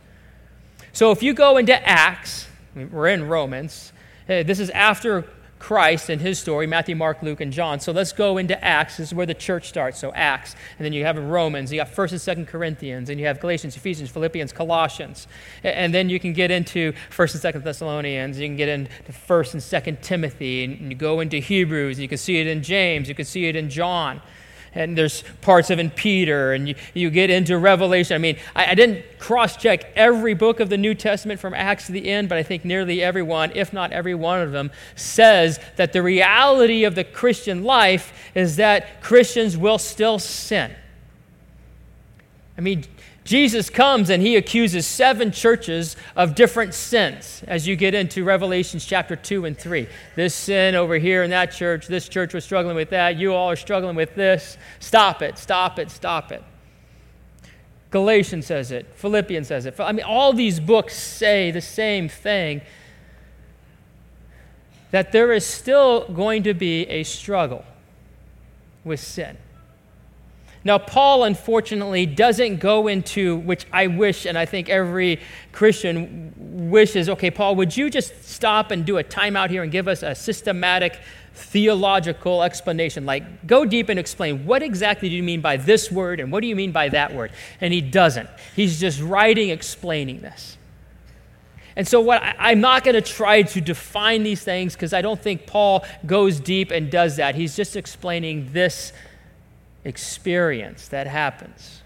So 0.91 1.11
if 1.11 1.23
you 1.23 1.33
go 1.33 1.55
into 1.55 1.87
Acts, 1.87 2.47
we're 2.75 3.07
in 3.07 3.29
Romans, 3.29 3.93
this 4.27 4.59
is 4.59 4.69
after 4.71 5.25
Christ 5.59 6.09
and 6.09 6.21
his 6.21 6.39
story, 6.39 6.65
Matthew, 6.65 6.95
Mark, 6.95 7.21
Luke, 7.21 7.41
and 7.41 7.51
John. 7.51 7.79
So 7.79 7.91
let's 7.91 8.13
go 8.13 8.37
into 8.37 8.61
Acts. 8.63 8.97
This 8.97 9.09
is 9.09 9.13
where 9.13 9.25
the 9.25 9.33
church 9.33 9.67
starts. 9.67 9.99
So 9.99 10.11
Acts. 10.13 10.55
And 10.77 10.85
then 10.85 10.93
you 10.93 11.03
have 11.05 11.17
Romans. 11.17 11.71
You 11.71 11.79
got 11.79 11.89
1st 11.91 12.35
and 12.35 12.47
2nd 12.47 12.47
Corinthians. 12.47 13.09
And 13.09 13.19
you 13.19 13.27
have 13.27 13.39
Galatians, 13.39 13.75
Ephesians, 13.75 14.09
Philippians, 14.09 14.53
Colossians. 14.53 15.27
And 15.63 15.93
then 15.93 16.09
you 16.09 16.19
can 16.19 16.33
get 16.33 16.49
into 16.49 16.93
1st 17.11 17.45
and 17.45 17.55
2nd 17.55 17.63
Thessalonians. 17.63 18.39
You 18.39 18.47
can 18.47 18.57
get 18.57 18.69
into 18.69 18.89
1st 19.11 19.53
and 19.53 19.61
2nd 19.61 20.01
Timothy. 20.01 20.63
And 20.63 20.91
you 20.91 20.95
go 20.95 21.19
into 21.19 21.37
Hebrews. 21.37 21.99
You 21.99 22.07
can 22.07 22.17
see 22.17 22.39
it 22.39 22.47
in 22.47 22.63
James. 22.63 23.09
You 23.09 23.15
can 23.15 23.25
see 23.25 23.45
it 23.45 23.55
in 23.55 23.69
John 23.69 24.21
and 24.73 24.97
there's 24.97 25.23
parts 25.41 25.69
of 25.69 25.79
in 25.79 25.89
Peter, 25.89 26.53
and 26.53 26.69
you, 26.69 26.75
you 26.93 27.09
get 27.09 27.29
into 27.29 27.57
Revelation. 27.57 28.15
I 28.15 28.17
mean, 28.17 28.37
I, 28.55 28.71
I 28.71 28.75
didn't 28.75 29.03
cross 29.19 29.57
check 29.57 29.91
every 29.95 30.33
book 30.33 30.59
of 30.59 30.69
the 30.69 30.77
New 30.77 30.95
Testament 30.95 31.39
from 31.39 31.53
Acts 31.53 31.87
to 31.87 31.91
the 31.91 32.09
end, 32.09 32.29
but 32.29 32.37
I 32.37 32.43
think 32.43 32.65
nearly 32.65 33.01
every 33.01 33.23
one, 33.23 33.51
if 33.55 33.73
not 33.73 33.91
every 33.91 34.15
one 34.15 34.41
of 34.41 34.51
them, 34.51 34.71
says 34.95 35.59
that 35.77 35.93
the 35.93 36.01
reality 36.01 36.83
of 36.83 36.95
the 36.95 37.03
Christian 37.03 37.63
life 37.63 38.13
is 38.35 38.57
that 38.57 39.01
Christians 39.01 39.57
will 39.57 39.77
still 39.77 40.19
sin. 40.19 40.75
I 42.57 42.61
mean, 42.61 42.83
Jesus 43.29 43.69
comes 43.69 44.09
and 44.09 44.23
he 44.23 44.37
accuses 44.37 44.87
seven 44.87 45.31
churches 45.31 45.95
of 46.15 46.33
different 46.33 46.73
sins 46.73 47.43
as 47.45 47.67
you 47.67 47.75
get 47.75 47.93
into 47.93 48.23
Revelations 48.23 48.83
chapter 48.83 49.15
2 49.15 49.45
and 49.45 49.55
3. 49.55 49.87
This 50.15 50.33
sin 50.33 50.73
over 50.73 50.95
here 50.95 51.21
in 51.21 51.29
that 51.29 51.51
church, 51.51 51.85
this 51.85 52.09
church 52.09 52.33
was 52.33 52.43
struggling 52.43 52.75
with 52.75 52.89
that, 52.89 53.17
you 53.17 53.35
all 53.35 53.51
are 53.51 53.55
struggling 53.55 53.95
with 53.95 54.15
this. 54.15 54.57
Stop 54.79 55.21
it, 55.21 55.37
stop 55.37 55.77
it, 55.77 55.91
stop 55.91 56.31
it. 56.31 56.43
Galatians 57.91 58.47
says 58.47 58.71
it, 58.71 58.87
Philippians 58.95 59.47
says 59.47 59.67
it. 59.67 59.79
I 59.79 59.91
mean, 59.91 60.05
all 60.05 60.33
these 60.33 60.59
books 60.59 60.97
say 60.97 61.51
the 61.51 61.61
same 61.61 62.09
thing 62.09 62.61
that 64.89 65.11
there 65.11 65.31
is 65.31 65.45
still 65.45 66.05
going 66.05 66.41
to 66.41 66.55
be 66.55 66.87
a 66.87 67.03
struggle 67.03 67.63
with 68.83 68.99
sin. 68.99 69.37
Now, 70.63 70.77
Paul 70.77 71.23
unfortunately 71.23 72.05
doesn't 72.05 72.57
go 72.57 72.87
into, 72.87 73.37
which 73.37 73.65
I 73.71 73.87
wish, 73.87 74.25
and 74.25 74.37
I 74.37 74.45
think 74.45 74.67
every 74.67 75.21
Christian 75.53 76.33
wishes, 76.69 77.07
okay, 77.07 77.31
Paul, 77.31 77.55
would 77.55 77.75
you 77.75 77.89
just 77.89 78.25
stop 78.25 78.71
and 78.71 78.85
do 78.85 78.97
a 78.97 79.03
timeout 79.03 79.49
here 79.49 79.63
and 79.63 79.71
give 79.71 79.87
us 79.87 80.03
a 80.03 80.13
systematic 80.13 80.99
theological 81.33 82.43
explanation? 82.43 83.05
Like, 83.05 83.47
go 83.47 83.63
deep 83.63 83.87
and 83.87 83.97
explain 83.97 84.45
what 84.45 84.61
exactly 84.61 85.07
do 85.07 85.15
you 85.15 85.23
mean 85.23 85.39
by 85.39 85.55
this 85.55 85.89
word 85.89 86.19
and 86.19 86.29
what 86.29 86.41
do 86.41 86.47
you 86.47 86.57
mean 86.57 86.73
by 86.73 86.89
that 86.89 87.15
word? 87.15 87.31
And 87.61 87.73
he 87.73 87.79
doesn't. 87.79 88.29
He's 88.53 88.81
just 88.81 89.01
writing, 89.01 89.49
explaining 89.49 90.19
this. 90.19 90.57
And 91.77 91.87
so, 91.87 92.01
what 92.01 92.21
I, 92.21 92.51
am 92.51 92.59
not 92.59 92.83
going 92.83 92.95
to 92.95 93.01
try 93.01 93.43
to 93.43 93.61
define 93.61 94.23
these 94.23 94.43
things 94.43 94.73
because 94.73 94.91
I 94.91 95.01
don't 95.01 95.21
think 95.21 95.47
Paul 95.47 95.85
goes 96.05 96.41
deep 96.41 96.71
and 96.71 96.91
does 96.91 97.15
that. 97.15 97.35
He's 97.35 97.55
just 97.55 97.77
explaining 97.77 98.49
this 98.51 98.91
experience 99.83 100.87
that 100.89 101.07
happens. 101.07 101.81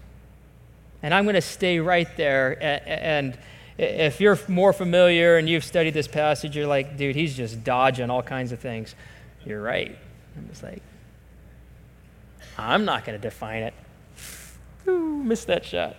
And 1.02 1.12
I'm 1.12 1.24
going 1.24 1.34
to 1.34 1.40
stay 1.40 1.80
right 1.80 2.08
there. 2.16 2.56
And 2.62 3.36
if 3.76 4.20
you're 4.20 4.38
more 4.48 4.72
familiar 4.72 5.36
and 5.36 5.48
you've 5.48 5.64
studied 5.64 5.94
this 5.94 6.08
passage, 6.08 6.56
you're 6.56 6.66
like, 6.66 6.96
dude, 6.96 7.14
he's 7.16 7.36
just 7.36 7.62
dodging 7.62 8.10
all 8.10 8.22
kinds 8.22 8.52
of 8.52 8.60
things. 8.60 8.94
You're 9.44 9.60
right. 9.60 9.96
I'm 10.36 10.48
just 10.48 10.62
like, 10.62 10.82
I'm 12.56 12.84
not 12.84 13.04
going 13.04 13.18
to 13.18 13.22
define 13.22 13.64
it. 13.64 13.74
Ooh, 14.88 15.22
missed 15.22 15.46
that 15.48 15.64
shot. 15.64 15.96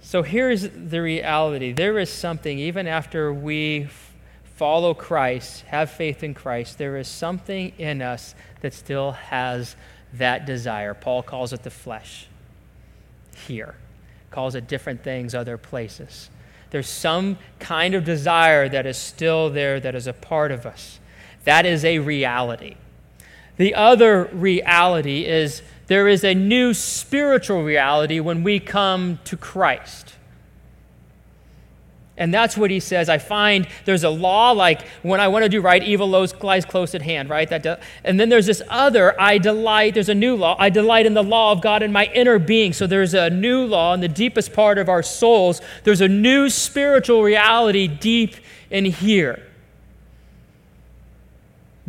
So 0.00 0.22
here's 0.22 0.68
the 0.68 1.02
reality 1.02 1.72
there 1.72 1.98
is 1.98 2.10
something, 2.10 2.60
even 2.60 2.86
after 2.86 3.32
we 3.32 3.88
follow 4.56 4.94
Christ, 4.94 5.62
have 5.66 5.90
faith 5.90 6.22
in 6.22 6.34
Christ, 6.34 6.78
there 6.78 6.96
is 6.96 7.06
something 7.06 7.72
in 7.78 8.02
us 8.02 8.34
that 8.62 8.72
still 8.74 9.12
has 9.12 9.76
that 10.14 10.46
desire. 10.46 10.94
Paul 10.94 11.22
calls 11.22 11.52
it 11.52 11.62
the 11.62 11.70
flesh 11.70 12.26
here, 13.46 13.74
calls 14.30 14.54
it 14.54 14.66
different 14.66 15.04
things 15.04 15.34
other 15.34 15.58
places. 15.58 16.30
There's 16.70 16.88
some 16.88 17.38
kind 17.60 17.94
of 17.94 18.04
desire 18.04 18.68
that 18.68 18.86
is 18.86 18.96
still 18.96 19.50
there, 19.50 19.78
that 19.78 19.94
is 19.94 20.06
a 20.06 20.12
part 20.12 20.50
of 20.50 20.66
us. 20.66 20.98
That 21.44 21.66
is 21.66 21.84
a 21.84 21.98
reality. 21.98 22.76
The 23.58 23.74
other 23.74 24.24
reality 24.32 25.26
is 25.26 25.62
there 25.86 26.08
is 26.08 26.24
a 26.24 26.34
new 26.34 26.74
spiritual 26.74 27.62
reality 27.62 28.20
when 28.20 28.42
we 28.42 28.58
come 28.58 29.20
to 29.24 29.36
Christ. 29.36 30.15
And 32.18 32.32
that's 32.32 32.56
what 32.56 32.70
he 32.70 32.80
says. 32.80 33.08
I 33.08 33.18
find 33.18 33.68
there's 33.84 34.04
a 34.04 34.08
law 34.08 34.52
like 34.52 34.82
when 35.02 35.20
I 35.20 35.28
want 35.28 35.42
to 35.42 35.48
do 35.50 35.60
right, 35.60 35.82
evil 35.82 36.08
lies 36.08 36.64
close 36.64 36.94
at 36.94 37.02
hand, 37.02 37.28
right? 37.28 37.48
That 37.48 37.80
and 38.04 38.18
then 38.18 38.30
there's 38.30 38.46
this 38.46 38.62
other, 38.68 39.20
I 39.20 39.36
delight, 39.36 39.94
there's 39.94 40.08
a 40.08 40.14
new 40.14 40.34
law. 40.34 40.56
I 40.58 40.70
delight 40.70 41.04
in 41.04 41.12
the 41.12 41.22
law 41.22 41.52
of 41.52 41.60
God 41.60 41.82
in 41.82 41.92
my 41.92 42.06
inner 42.14 42.38
being. 42.38 42.72
So 42.72 42.86
there's 42.86 43.12
a 43.12 43.28
new 43.28 43.66
law 43.66 43.92
in 43.92 44.00
the 44.00 44.08
deepest 44.08 44.54
part 44.54 44.78
of 44.78 44.88
our 44.88 45.02
souls. 45.02 45.60
There's 45.84 46.00
a 46.00 46.08
new 46.08 46.48
spiritual 46.48 47.22
reality 47.22 47.86
deep 47.86 48.36
in 48.70 48.86
here. 48.86 49.42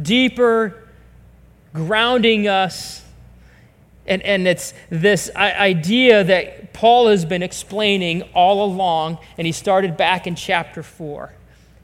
Deeper, 0.01 0.89
grounding 1.73 2.47
us 2.47 3.06
and, 4.07 4.21
and 4.23 4.47
it's 4.47 4.73
this 4.89 5.29
idea 5.35 6.23
that 6.23 6.73
Paul 6.73 7.07
has 7.07 7.25
been 7.25 7.43
explaining 7.43 8.21
all 8.33 8.63
along, 8.63 9.17
and 9.37 9.45
he 9.45 9.51
started 9.51 9.97
back 9.97 10.27
in 10.27 10.35
chapter 10.35 10.81
4. 10.83 11.33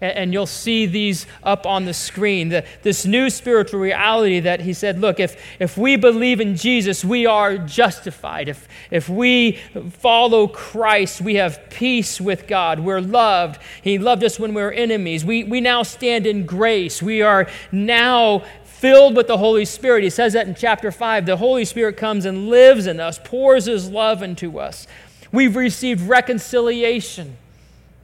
And, 0.04 0.18
and 0.18 0.34
you'll 0.34 0.46
see 0.46 0.86
these 0.86 1.26
up 1.42 1.66
on 1.66 1.86
the 1.86 1.94
screen. 1.94 2.50
The, 2.50 2.66
this 2.84 3.06
new 3.06 3.30
spiritual 3.30 3.80
reality 3.80 4.42
that 4.42 4.62
he 4.62 4.74
said, 4.74 5.00
look, 5.00 5.20
if, 5.20 5.42
if 5.60 5.78
we 5.78 5.96
believe 5.96 6.40
in 6.40 6.56
Jesus, 6.56 7.04
we 7.04 7.26
are 7.26 7.58
justified. 7.58 8.50
If, 8.50 8.68
if 8.92 9.10
we 9.10 9.60
follow 9.92 10.48
Christ, 10.48 11.22
we 11.22 11.36
have 11.36 11.70
peace 11.70 12.22
with 12.22 12.48
God. 12.48 12.80
We're 12.80 13.02
loved. 13.02 13.62
He 13.82 13.98
loved 13.98 14.24
us 14.24 14.40
when 14.40 14.54
we 14.54 14.62
were 14.62 14.72
enemies. 14.72 15.26
We, 15.26 15.44
we 15.44 15.62
now 15.62 15.84
stand 15.84 16.28
in 16.28 16.46
grace. 16.46 17.02
We 17.02 17.22
are 17.22 17.48
now 17.72 18.44
filled 18.84 19.16
with 19.16 19.28
the 19.28 19.38
Holy 19.38 19.64
Spirit. 19.64 20.04
He 20.04 20.10
says 20.10 20.34
that 20.34 20.46
in 20.46 20.56
chapter 20.56 20.92
5. 20.92 21.26
The 21.26 21.38
Holy 21.38 21.64
Spirit 21.64 21.96
comes 21.96 22.26
and 22.26 22.50
lives 22.50 22.86
in 22.86 23.00
us, 23.00 23.18
pours 23.24 23.64
his 23.64 23.90
love 23.90 24.22
into 24.22 24.60
us. 24.60 24.88
We've 25.32 25.56
received 25.56 26.02
reconciliation 26.02 27.38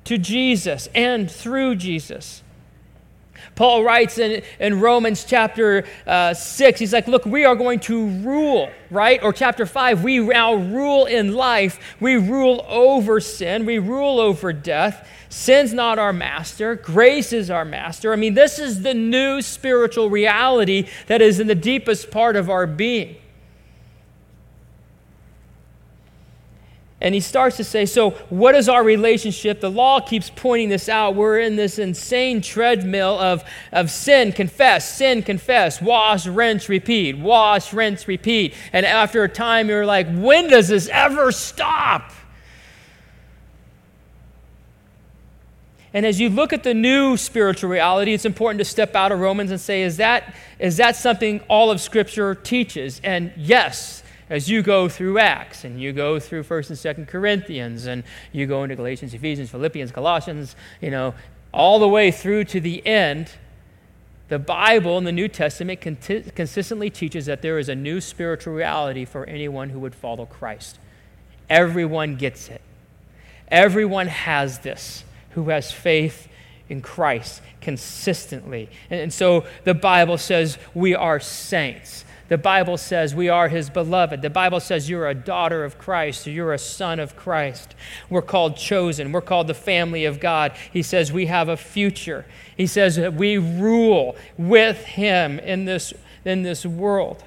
to 0.05 0.17
Jesus 0.17 0.87
and 0.95 1.29
through 1.29 1.75
Jesus. 1.75 2.43
Paul 3.59 3.83
writes 3.83 4.17
in, 4.17 4.41
in 4.61 4.79
Romans 4.79 5.25
chapter 5.25 5.85
uh, 6.07 6.33
6, 6.33 6.79
he's 6.79 6.93
like, 6.93 7.09
Look, 7.09 7.25
we 7.25 7.43
are 7.43 7.57
going 7.57 7.81
to 7.81 8.07
rule, 8.07 8.69
right? 8.89 9.21
Or 9.21 9.33
chapter 9.33 9.65
5, 9.65 10.01
we 10.01 10.19
now 10.19 10.53
rule 10.53 11.07
in 11.07 11.33
life. 11.33 11.97
We 11.99 12.15
rule 12.15 12.65
over 12.69 13.19
sin, 13.19 13.65
we 13.65 13.77
rule 13.77 14.21
over 14.21 14.53
death. 14.53 15.05
Sin's 15.27 15.73
not 15.73 15.99
our 15.99 16.13
master, 16.13 16.75
grace 16.75 17.33
is 17.33 17.51
our 17.51 17.65
master. 17.65 18.13
I 18.13 18.15
mean, 18.15 18.33
this 18.33 18.59
is 18.59 18.81
the 18.81 18.93
new 18.93 19.41
spiritual 19.41 20.09
reality 20.09 20.87
that 21.07 21.21
is 21.21 21.41
in 21.41 21.47
the 21.47 21.53
deepest 21.53 22.11
part 22.11 22.37
of 22.37 22.49
our 22.49 22.65
being. 22.65 23.17
And 27.01 27.15
he 27.15 27.21
starts 27.21 27.55
to 27.57 27.63
say, 27.63 27.85
So, 27.85 28.11
what 28.29 28.55
is 28.55 28.67
our 28.67 28.83
relationship? 28.83 29.61
The 29.61 29.71
law 29.71 30.01
keeps 30.01 30.29
pointing 30.29 30.67
this 30.67 30.89
out. 30.89 31.15
We're 31.15 31.39
in 31.39 31.55
this 31.55 31.79
insane 31.79 32.41
treadmill 32.41 33.17
of, 33.17 33.43
of 33.71 33.89
sin, 33.89 34.33
confess, 34.33 34.97
sin, 34.97 35.23
confess, 35.23 35.81
wash, 35.81 36.27
rinse, 36.27 36.67
repeat, 36.67 37.17
wash, 37.17 37.71
rinse, 37.71 38.07
repeat. 38.07 38.53
And 38.73 38.85
after 38.85 39.23
a 39.23 39.29
time, 39.29 39.69
you're 39.69 39.85
like, 39.85 40.07
When 40.13 40.49
does 40.49 40.67
this 40.67 40.89
ever 40.89 41.31
stop? 41.31 42.11
And 45.93 46.05
as 46.05 46.19
you 46.19 46.29
look 46.29 46.53
at 46.53 46.63
the 46.63 46.73
new 46.73 47.17
spiritual 47.17 47.69
reality, 47.69 48.13
it's 48.13 48.25
important 48.25 48.59
to 48.59 48.65
step 48.65 48.93
out 48.95 49.11
of 49.11 49.19
Romans 49.19 49.49
and 49.49 49.59
say, 49.59 49.81
is 49.81 49.97
that, 49.97 50.35
is 50.59 50.77
that 50.77 50.95
something 50.95 51.39
all 51.47 51.71
of 51.71 51.81
Scripture 51.81 52.35
teaches? 52.35 53.01
And 53.03 53.33
yes, 53.35 54.03
as 54.29 54.49
you 54.49 54.61
go 54.61 54.87
through 54.87 55.19
Acts 55.19 55.63
and 55.63 55.81
you 55.81 55.91
go 55.91 56.19
through 56.19 56.43
1st 56.43 56.69
and 56.69 57.07
2nd 57.07 57.07
Corinthians 57.07 57.85
and 57.85 58.03
you 58.31 58.45
go 58.45 58.63
into 58.63 58.75
Galatians, 58.75 59.13
Ephesians, 59.13 59.49
Philippians, 59.49 59.91
Colossians, 59.91 60.55
you 60.81 60.91
know, 60.91 61.15
all 61.51 61.79
the 61.79 61.87
way 61.87 62.11
through 62.11 62.43
to 62.45 62.59
the 62.59 62.85
end, 62.85 63.31
the 64.27 64.37
Bible 64.37 64.97
in 64.99 65.03
the 65.03 65.11
New 65.11 65.27
Testament 65.27 65.81
consistently 65.81 66.91
teaches 66.91 67.25
that 67.25 67.41
there 67.41 67.57
is 67.57 67.67
a 67.67 67.75
new 67.75 67.99
spiritual 67.99 68.53
reality 68.53 69.03
for 69.03 69.25
anyone 69.25 69.69
who 69.69 69.79
would 69.79 69.95
follow 69.95 70.27
Christ. 70.27 70.77
Everyone 71.49 72.15
gets 72.15 72.47
it. 72.49 72.61
Everyone 73.47 74.05
has 74.05 74.59
this 74.59 75.03
who 75.31 75.49
has 75.49 75.71
faith 75.71 76.27
in 76.69 76.81
Christ 76.81 77.41
consistently. 77.61 78.69
And, 78.91 79.01
and 79.01 79.13
so 79.13 79.45
the 79.63 79.73
Bible 79.73 80.19
says 80.19 80.59
we 80.75 80.93
are 80.93 81.19
saints. 81.19 82.05
The 82.29 82.37
Bible 82.37 82.77
says 82.77 83.15
we 83.15 83.27
are 83.27 83.49
his 83.49 83.69
beloved. 83.69 84.21
The 84.21 84.29
Bible 84.29 84.59
says 84.59 84.89
you're 84.89 85.09
a 85.09 85.15
daughter 85.15 85.63
of 85.63 85.77
Christ, 85.79 86.27
you're 86.27 86.53
a 86.53 86.59
son 86.59 86.99
of 86.99 87.15
Christ. 87.15 87.75
We're 88.09 88.21
called 88.21 88.55
chosen, 88.55 89.11
we're 89.11 89.21
called 89.21 89.47
the 89.47 89.55
family 89.55 90.05
of 90.05 90.19
God. 90.19 90.53
He 90.71 90.83
says 90.83 91.11
we 91.11 91.25
have 91.25 91.49
a 91.49 91.57
future. 91.57 92.25
He 92.55 92.67
says 92.67 92.95
that 92.97 93.15
we 93.15 93.37
rule 93.37 94.15
with 94.37 94.85
him 94.85 95.39
in 95.39 95.65
this, 95.65 95.91
in 96.23 96.43
this 96.43 96.65
world. 96.65 97.23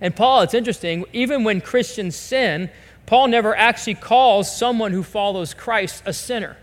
And 0.00 0.14
Paul, 0.14 0.42
it's 0.42 0.54
interesting, 0.54 1.04
even 1.12 1.44
when 1.44 1.60
Christians 1.60 2.16
sin, 2.16 2.70
Paul 3.06 3.28
never 3.28 3.56
actually 3.56 3.94
calls 3.94 4.54
someone 4.54 4.92
who 4.92 5.02
follows 5.02 5.54
Christ 5.54 6.02
a 6.04 6.12
sinner. 6.12 6.56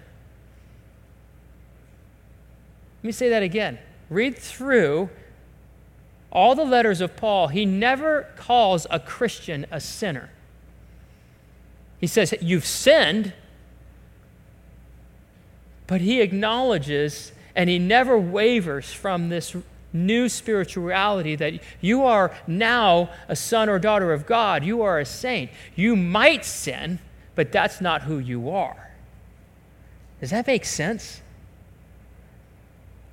Let 3.00 3.08
me 3.08 3.12
say 3.12 3.30
that 3.30 3.44
again. 3.44 3.80
Read 4.10 4.38
through 4.38 5.10
all 6.36 6.54
the 6.54 6.66
letters 6.66 7.00
of 7.00 7.16
Paul, 7.16 7.48
he 7.48 7.66
never 7.66 8.28
calls 8.36 8.86
a 8.92 9.00
Christian 9.00 9.66
a 9.72 9.80
sinner. 9.80 10.30
He 11.98 12.08
says, 12.08 12.34
You've 12.42 12.66
sinned, 12.66 13.32
but 15.88 16.02
he 16.02 16.20
acknowledges 16.20 17.32
and 17.56 17.70
he 17.70 17.80
never 17.80 18.20
wavers 18.20 18.92
from 18.92 19.30
this 19.30 19.56
new 19.94 20.28
spirituality 20.28 21.38
that 21.38 21.54
you 21.80 22.04
are 22.04 22.36
now 22.48 23.10
a 23.30 23.36
son 23.36 23.70
or 23.70 23.80
daughter 23.80 24.12
of 24.12 24.26
God. 24.26 24.66
You 24.66 24.82
are 24.82 25.00
a 25.00 25.06
saint. 25.06 25.50
You 25.74 25.96
might 25.96 26.44
sin, 26.44 27.00
but 27.36 27.54
that's 27.54 27.80
not 27.80 28.02
who 28.02 28.20
you 28.20 28.50
are. 28.50 28.92
Does 30.20 30.32
that 30.32 30.46
make 30.48 30.66
sense? 30.66 31.22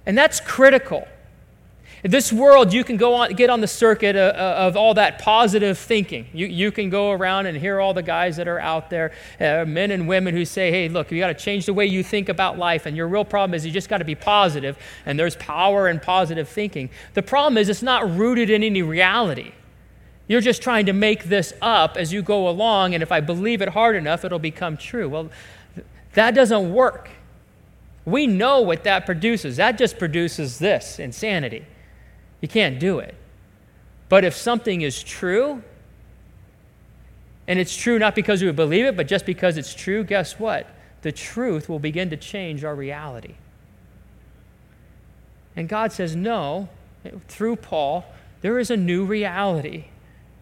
And 0.04 0.18
that's 0.18 0.40
critical. 0.40 1.06
This 2.04 2.32
world, 2.32 2.72
you 2.72 2.82
can 2.82 2.96
go 2.96 3.14
on, 3.14 3.34
get 3.34 3.48
on 3.48 3.60
the 3.60 3.68
circuit 3.68 4.16
of, 4.16 4.34
uh, 4.34 4.38
uh, 4.38 4.66
of 4.66 4.76
all 4.76 4.94
that 4.94 5.20
positive 5.20 5.78
thinking. 5.78 6.26
You, 6.32 6.48
you 6.48 6.72
can 6.72 6.90
go 6.90 7.12
around 7.12 7.46
and 7.46 7.56
hear 7.56 7.80
all 7.80 7.94
the 7.94 8.02
guys 8.02 8.36
that 8.38 8.48
are 8.48 8.58
out 8.58 8.90
there, 8.90 9.12
uh, 9.38 9.64
men 9.64 9.92
and 9.92 10.08
women 10.08 10.34
who 10.34 10.44
say, 10.44 10.72
hey, 10.72 10.88
look, 10.88 11.12
you 11.12 11.20
got 11.20 11.28
to 11.28 11.34
change 11.34 11.66
the 11.66 11.72
way 11.72 11.86
you 11.86 12.02
think 12.02 12.28
about 12.28 12.58
life, 12.58 12.86
and 12.86 12.96
your 12.96 13.06
real 13.06 13.24
problem 13.24 13.54
is 13.54 13.64
you 13.64 13.70
just 13.70 13.88
got 13.88 13.98
to 13.98 14.04
be 14.04 14.16
positive, 14.16 14.76
and 15.06 15.16
there's 15.16 15.36
power 15.36 15.88
in 15.88 16.00
positive 16.00 16.48
thinking. 16.48 16.90
The 17.14 17.22
problem 17.22 17.56
is 17.56 17.68
it's 17.68 17.82
not 17.82 18.10
rooted 18.16 18.50
in 18.50 18.64
any 18.64 18.82
reality. 18.82 19.52
You're 20.26 20.40
just 20.40 20.60
trying 20.60 20.86
to 20.86 20.92
make 20.92 21.24
this 21.24 21.52
up 21.62 21.96
as 21.96 22.12
you 22.12 22.20
go 22.20 22.48
along, 22.48 22.94
and 22.94 23.02
if 23.04 23.12
I 23.12 23.20
believe 23.20 23.62
it 23.62 23.68
hard 23.68 23.94
enough, 23.94 24.24
it'll 24.24 24.40
become 24.40 24.76
true. 24.76 25.08
Well, 25.08 25.30
that 26.14 26.34
doesn't 26.34 26.72
work. 26.72 27.10
We 28.04 28.26
know 28.26 28.60
what 28.60 28.82
that 28.82 29.06
produces. 29.06 29.56
That 29.58 29.78
just 29.78 30.00
produces 30.00 30.58
this 30.58 30.98
insanity. 30.98 31.64
You 32.42 32.48
can't 32.48 32.78
do 32.78 32.98
it. 32.98 33.14
But 34.10 34.24
if 34.24 34.34
something 34.34 34.82
is 34.82 35.02
true, 35.02 35.62
and 37.48 37.58
it's 37.58 37.74
true 37.74 37.98
not 37.98 38.14
because 38.14 38.42
we 38.42 38.52
believe 38.52 38.84
it, 38.84 38.96
but 38.96 39.08
just 39.08 39.24
because 39.24 39.56
it's 39.56 39.72
true, 39.72 40.04
guess 40.04 40.38
what? 40.38 40.66
The 41.00 41.12
truth 41.12 41.68
will 41.68 41.78
begin 41.78 42.10
to 42.10 42.16
change 42.16 42.62
our 42.62 42.74
reality. 42.74 43.36
And 45.56 45.68
God 45.68 45.92
says, 45.92 46.14
no, 46.14 46.68
through 47.28 47.56
Paul, 47.56 48.04
there 48.42 48.58
is 48.58 48.70
a 48.70 48.76
new 48.76 49.04
reality. 49.04 49.86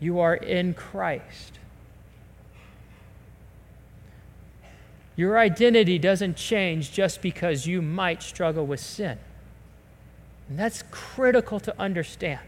You 0.01 0.19
are 0.21 0.35
in 0.35 0.75
Christ. 0.75 1.59
Your 5.17 5.39
identity 5.39 5.99
doesn't 5.99 6.37
change 6.37 6.93
just 6.93 7.21
because 7.21 7.67
you 7.67 7.83
might 7.83 8.23
struggle 8.23 8.67
with 8.67 8.81
sin. 8.81 9.19
And 10.51 10.59
that's 10.59 10.83
critical 10.91 11.61
to 11.61 11.81
understand. 11.81 12.41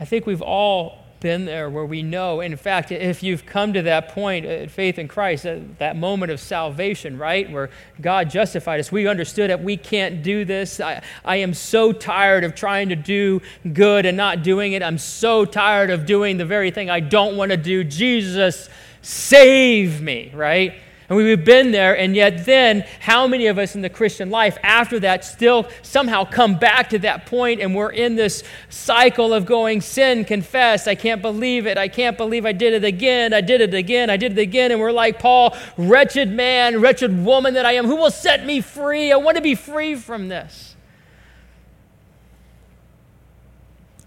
I 0.00 0.06
think 0.06 0.26
we've 0.26 0.42
all 0.42 0.98
been 1.20 1.44
there 1.44 1.68
where 1.68 1.84
we 1.84 2.02
know. 2.02 2.40
In 2.40 2.56
fact, 2.56 2.90
if 2.90 3.22
you've 3.22 3.44
come 3.44 3.74
to 3.74 3.82
that 3.82 4.08
point 4.08 4.46
at 4.46 4.70
faith 4.70 4.98
in 4.98 5.08
Christ, 5.08 5.44
that, 5.44 5.78
that 5.78 5.96
moment 5.96 6.32
of 6.32 6.40
salvation, 6.40 7.18
right, 7.18 7.48
where 7.52 7.68
God 8.00 8.30
justified 8.30 8.80
us, 8.80 8.90
we 8.90 9.06
understood 9.06 9.50
that 9.50 9.62
we 9.62 9.76
can't 9.76 10.22
do 10.22 10.46
this. 10.46 10.80
I, 10.80 11.02
I 11.22 11.36
am 11.36 11.52
so 11.52 11.92
tired 11.92 12.44
of 12.44 12.54
trying 12.54 12.88
to 12.88 12.96
do 12.96 13.42
good 13.74 14.06
and 14.06 14.16
not 14.16 14.42
doing 14.42 14.72
it. 14.72 14.82
I'm 14.82 14.98
so 14.98 15.44
tired 15.44 15.90
of 15.90 16.06
doing 16.06 16.38
the 16.38 16.46
very 16.46 16.70
thing 16.70 16.88
I 16.88 17.00
don't 17.00 17.36
want 17.36 17.50
to 17.50 17.58
do. 17.58 17.84
Jesus, 17.84 18.68
Save 19.02 20.00
me, 20.00 20.30
right? 20.32 20.74
And 21.08 21.16
we've 21.18 21.44
been 21.44 21.72
there, 21.72 21.94
and 21.94 22.16
yet 22.16 22.46
then, 22.46 22.86
how 23.00 23.26
many 23.26 23.48
of 23.48 23.58
us 23.58 23.74
in 23.74 23.82
the 23.82 23.90
Christian 23.90 24.30
life 24.30 24.56
after 24.62 24.98
that 25.00 25.26
still 25.26 25.68
somehow 25.82 26.24
come 26.24 26.58
back 26.58 26.88
to 26.90 26.98
that 27.00 27.26
point 27.26 27.60
and 27.60 27.74
we're 27.74 27.90
in 27.90 28.16
this 28.16 28.42
cycle 28.70 29.34
of 29.34 29.44
going, 29.44 29.82
sin, 29.82 30.24
confess, 30.24 30.88
I 30.88 30.94
can't 30.94 31.20
believe 31.20 31.66
it, 31.66 31.76
I 31.76 31.88
can't 31.88 32.16
believe 32.16 32.46
I 32.46 32.52
did 32.52 32.72
it 32.72 32.84
again, 32.84 33.34
I 33.34 33.42
did 33.42 33.60
it 33.60 33.74
again, 33.74 34.08
I 34.08 34.16
did 34.16 34.32
it 34.32 34.40
again, 34.40 34.70
and 34.70 34.80
we're 34.80 34.90
like, 34.90 35.18
Paul, 35.18 35.54
wretched 35.76 36.30
man, 36.30 36.80
wretched 36.80 37.24
woman 37.24 37.54
that 37.54 37.66
I 37.66 37.72
am, 37.72 37.84
who 37.84 37.96
will 37.96 38.10
set 38.10 38.46
me 38.46 38.62
free? 38.62 39.12
I 39.12 39.16
want 39.16 39.36
to 39.36 39.42
be 39.42 39.54
free 39.54 39.96
from 39.96 40.28
this. 40.28 40.76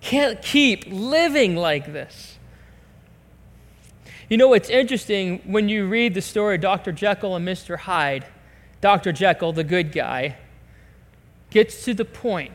Can't 0.01 0.41
keep 0.41 0.85
living 0.87 1.55
like 1.55 1.93
this. 1.93 2.34
You 4.29 4.37
know, 4.37 4.53
it's 4.53 4.69
interesting 4.69 5.39
when 5.45 5.69
you 5.69 5.87
read 5.87 6.15
the 6.15 6.21
story 6.21 6.55
of 6.55 6.61
Dr. 6.61 6.91
Jekyll 6.91 7.35
and 7.35 7.47
Mr. 7.47 7.77
Hyde. 7.77 8.25
Dr. 8.81 9.11
Jekyll, 9.11 9.53
the 9.53 9.63
good 9.63 9.91
guy, 9.91 10.37
gets 11.51 11.85
to 11.85 11.93
the 11.93 12.05
point. 12.05 12.53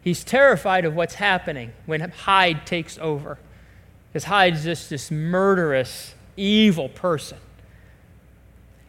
He's 0.00 0.24
terrified 0.24 0.84
of 0.84 0.94
what's 0.94 1.14
happening 1.14 1.72
when 1.86 2.00
Hyde 2.00 2.66
takes 2.66 2.98
over. 2.98 3.38
Because 4.08 4.24
Hyde's 4.24 4.64
just 4.64 4.90
this 4.90 5.10
murderous, 5.10 6.14
evil 6.36 6.88
person. 6.88 7.38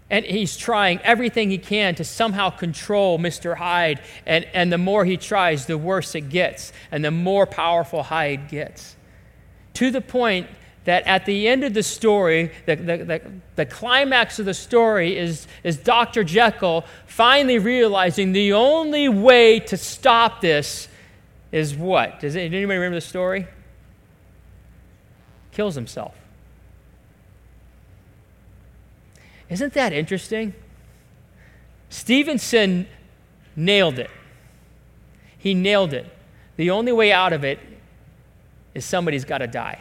And 0.09 0.25
he's 0.25 0.55
trying 0.55 0.99
everything 0.99 1.49
he 1.49 1.57
can 1.57 1.95
to 1.95 2.03
somehow 2.03 2.51
control 2.51 3.17
Mr. 3.17 3.55
Hyde. 3.55 4.01
And, 4.25 4.45
and 4.53 4.71
the 4.71 4.77
more 4.77 5.05
he 5.05 5.17
tries, 5.17 5.65
the 5.65 5.77
worse 5.77 6.13
it 6.13 6.29
gets, 6.29 6.73
and 6.91 7.03
the 7.03 7.11
more 7.11 7.47
powerful 7.47 8.03
Hyde 8.03 8.49
gets. 8.49 8.95
To 9.75 9.89
the 9.89 10.01
point 10.01 10.47
that 10.85 11.05
at 11.07 11.25
the 11.25 11.47
end 11.47 11.63
of 11.63 11.73
the 11.73 11.83
story, 11.83 12.51
the, 12.65 12.75
the, 12.75 12.97
the, 12.97 13.21
the, 13.55 13.65
climax 13.65 14.39
of 14.39 14.45
the 14.45 14.53
story 14.53 15.17
is, 15.17 15.47
is 15.63 15.77
Dr. 15.77 16.23
Jekyll 16.23 16.83
finally 17.05 17.57
realizing 17.57 18.33
the 18.33 18.53
only 18.53 19.07
way 19.07 19.59
to 19.61 19.77
stop 19.77 20.41
this 20.41 20.89
is 21.51 21.75
what? 21.75 22.19
Does 22.19 22.35
anybody 22.35 22.65
remember 22.65 22.95
the 22.95 23.01
story? 23.01 23.47
Kills 25.51 25.75
himself. 25.75 26.15
Isn't 29.49 29.73
that 29.73 29.93
interesting? 29.93 30.53
Stevenson 31.89 32.87
nailed 33.55 33.99
it. 33.99 34.09
He 35.37 35.53
nailed 35.53 35.93
it. 35.93 36.11
The 36.57 36.71
only 36.71 36.91
way 36.91 37.11
out 37.11 37.33
of 37.33 37.43
it 37.43 37.59
is 38.73 38.83
somebody's 38.83 39.25
got 39.25 39.39
to 39.39 39.47
die. 39.47 39.79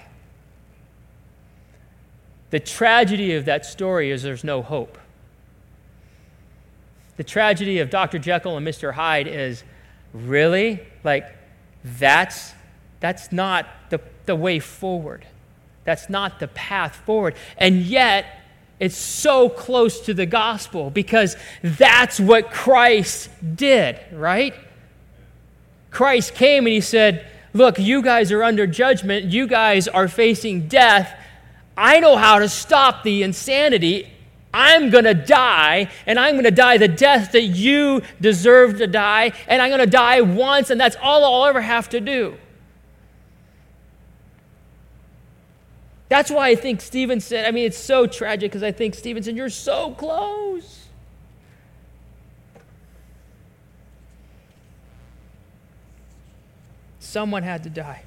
The 2.53 2.61
tragedy 2.61 3.35
of 3.35 3.47
that 3.47 3.65
story 3.65 4.11
is 4.11 4.23
there's 4.23 4.45
no 4.45 4.61
hope. 4.61 4.99
The 7.17 7.25
tragedy 7.25 7.79
of 7.79 7.89
Dr. 7.89 8.19
Jekyll 8.19 8.59
and 8.59 8.67
Mr. 8.67 8.93
Hyde 8.93 9.27
is 9.27 9.65
really 10.13 10.81
like 11.03 11.27
that's 11.83 12.53
that's 13.01 13.33
not 13.33 13.67
the, 13.89 14.01
the 14.27 14.37
way 14.37 14.59
forward. 14.59 15.25
That's 15.85 16.11
not 16.11 16.41
the 16.41 16.49
path 16.49 16.95
forward. 16.95 17.37
And 17.57 17.79
yet, 17.83 18.27
it's 18.79 18.97
so 18.97 19.49
close 19.49 20.01
to 20.03 20.15
the 20.15 20.27
gospel 20.27 20.91
because 20.91 21.37
that's 21.63 22.21
what 22.21 22.51
Christ 22.51 23.31
did, 23.57 23.99
right? 24.13 24.55
Christ 25.91 26.35
came 26.35 26.67
and 26.67 26.75
he 26.75 26.83
said, 26.83 27.27
Look, 27.55 27.79
you 27.79 28.03
guys 28.03 28.31
are 28.31 28.43
under 28.43 28.67
judgment. 28.67 29.27
You 29.27 29.47
guys 29.47 29.89
are 29.89 30.07
facing 30.07 30.69
death. 30.69 31.19
I 31.77 32.01
know 32.01 32.17
how 32.17 32.39
to 32.39 32.49
stop 32.49 33.03
the 33.03 33.23
insanity. 33.23 34.09
I'm 34.55 34.91
going 34.91 35.05
to 35.05 35.15
die, 35.15 35.89
and 36.07 36.19
I'm 36.19 36.35
going 36.35 36.45
to 36.45 36.51
die 36.51 36.77
the 36.77 36.89
death 36.89 37.33
that 37.33 37.43
you 37.43 38.03
deserve 38.21 38.79
to 38.79 38.87
die, 38.87 39.33
and 39.49 39.63
I'm 39.63 39.71
going 39.71 39.81
to 39.81 39.87
die 39.87 40.21
once, 40.21 40.69
and 40.69 40.79
that's 40.81 40.97
all 41.01 41.25
I'll 41.25 41.49
ever 41.49 41.63
have 41.63 41.89
to 41.91 42.01
do. 42.01 42.37
That's 46.11 46.31
why 46.31 46.49
I 46.49 46.55
think 46.57 46.83
Stevenson, 46.83 47.47
I 47.47 47.53
mean, 47.53 47.65
it's 47.65 47.79
so 47.79 48.07
tragic 48.07 48.51
because 48.51 48.63
I 48.63 48.71
think 48.71 48.95
Stevenson, 48.95 49.35
you're 49.35 49.49
so 49.49 49.93
close. 49.93 50.89
Someone 57.01 57.43
had 57.43 57.63
to 57.63 57.71
die. 57.71 58.03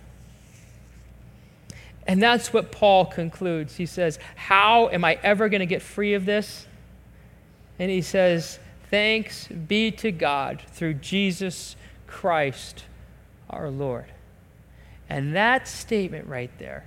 And 2.07 2.21
that's 2.21 2.53
what 2.53 2.71
Paul 2.71 3.05
concludes. 3.05 3.75
He 3.75 3.85
says, 3.85 4.19
How 4.35 4.89
am 4.89 5.03
I 5.03 5.19
ever 5.23 5.49
going 5.49 5.61
to 5.61 5.65
get 5.65 5.81
free 5.81 6.13
of 6.13 6.25
this? 6.25 6.67
And 7.79 7.89
he 7.89 8.01
says, 8.01 8.59
Thanks 8.89 9.47
be 9.47 9.91
to 9.91 10.11
God 10.11 10.61
through 10.67 10.95
Jesus 10.95 11.75
Christ 12.05 12.85
our 13.49 13.69
Lord. 13.69 14.05
And 15.09 15.35
that 15.35 15.67
statement 15.67 16.27
right 16.27 16.51
there, 16.59 16.85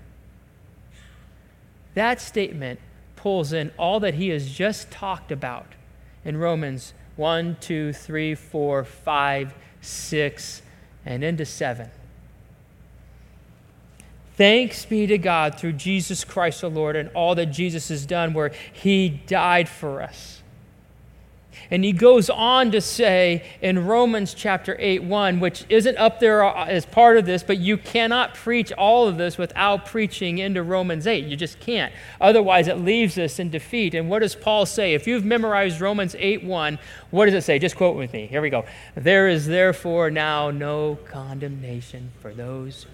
that 1.95 2.21
statement 2.21 2.81
pulls 3.17 3.53
in 3.53 3.73
all 3.77 4.01
that 4.01 4.15
he 4.15 4.29
has 4.29 4.51
just 4.51 4.91
talked 4.91 5.33
about 5.33 5.67
in 6.25 6.37
Romans 6.37 6.95
1, 7.17 7.57
2, 7.61 7.93
3, 7.93 8.35
4, 8.35 8.85
5, 8.85 9.55
6, 9.81 10.63
and 11.05 11.25
into 11.25 11.45
7. 11.45 11.91
Thanks 14.39 14.85
be 14.85 15.05
to 15.09 15.19
God 15.19 15.59
through 15.59 15.73
Jesus 15.73 16.23
Christ 16.23 16.61
the 16.61 16.71
Lord 16.71 16.95
and 16.95 17.11
all 17.13 17.35
that 17.35 17.47
Jesus 17.47 17.89
has 17.89 18.07
done, 18.07 18.35
where 18.35 18.53
he 18.73 19.09
died 19.09 19.69
for 19.69 20.01
us. 20.01 20.43
And 21.73 21.83
he 21.83 21.93
goes 21.93 22.31
on 22.31 22.71
to 22.71 22.81
say 22.81 23.45
in 23.61 23.85
Romans 23.85 24.35
chapter 24.35 24.77
8 24.79 25.03
1, 25.03 25.41
which 25.41 25.65
isn't 25.69 25.99
up 25.99 26.21
there 26.21 26.45
as 26.45 26.87
part 26.87 27.17
of 27.17 27.27
this, 27.27 27.43
but 27.43 27.59
you 27.59 27.77
cannot 27.77 28.33
preach 28.37 28.71
all 28.71 29.09
of 29.09 29.19
this 29.19 29.39
without 29.39 29.87
preaching 29.87 30.39
into 30.39 30.63
Romans 30.63 31.09
8. 31.09 31.25
You 31.25 31.35
just 31.35 31.59
can't. 31.59 31.93
Otherwise, 32.21 32.69
it 32.69 32.79
leaves 32.79 33.19
us 33.19 33.41
in 33.41 33.51
defeat. 33.51 33.93
And 33.93 34.09
what 34.09 34.21
does 34.21 34.37
Paul 34.37 34.67
say? 34.67 34.95
If 34.95 35.09
you've 35.09 35.25
memorized 35.25 35.81
Romans 35.81 36.15
8 36.17 36.45
1, 36.45 36.79
what 37.11 37.25
does 37.25 37.35
it 37.35 37.43
say? 37.43 37.59
Just 37.59 37.75
quote 37.75 37.97
with 37.97 38.13
me. 38.13 38.29
Here 38.29 38.41
we 38.41 38.51
go. 38.51 38.65
There 38.95 39.27
is 39.27 39.49
therefore 39.49 40.13
now 40.13 40.53
no 40.53 40.97
condemnation 41.11 42.13
for 42.21 42.33
those 42.33 42.87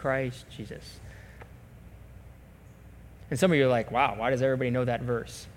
Christ 0.00 0.46
Jesus. 0.54 1.00
And 3.30 3.38
some 3.38 3.52
of 3.52 3.56
you 3.56 3.66
are 3.66 3.70
like, 3.70 3.90
wow, 3.90 4.14
why 4.16 4.30
does 4.30 4.42
everybody 4.42 4.70
know 4.70 4.84
that 4.84 5.02
verse? 5.02 5.46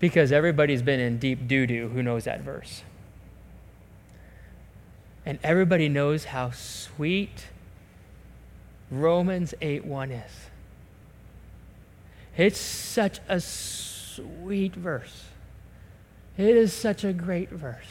Because 0.00 0.30
everybody's 0.30 0.80
been 0.80 1.00
in 1.00 1.18
deep 1.18 1.48
doo 1.48 1.66
doo 1.66 1.88
who 1.88 2.04
knows 2.04 2.22
that 2.22 2.42
verse. 2.42 2.84
And 5.26 5.40
everybody 5.42 5.88
knows 5.88 6.26
how 6.26 6.52
sweet 6.52 7.46
Romans 8.92 9.54
8 9.60 9.84
1 9.84 10.12
is. 10.12 10.30
It's 12.36 12.60
such 12.60 13.18
a 13.28 13.40
sweet 13.40 14.76
verse. 14.76 15.24
It 16.36 16.56
is 16.56 16.72
such 16.72 17.02
a 17.02 17.12
great 17.12 17.50
verse. 17.50 17.90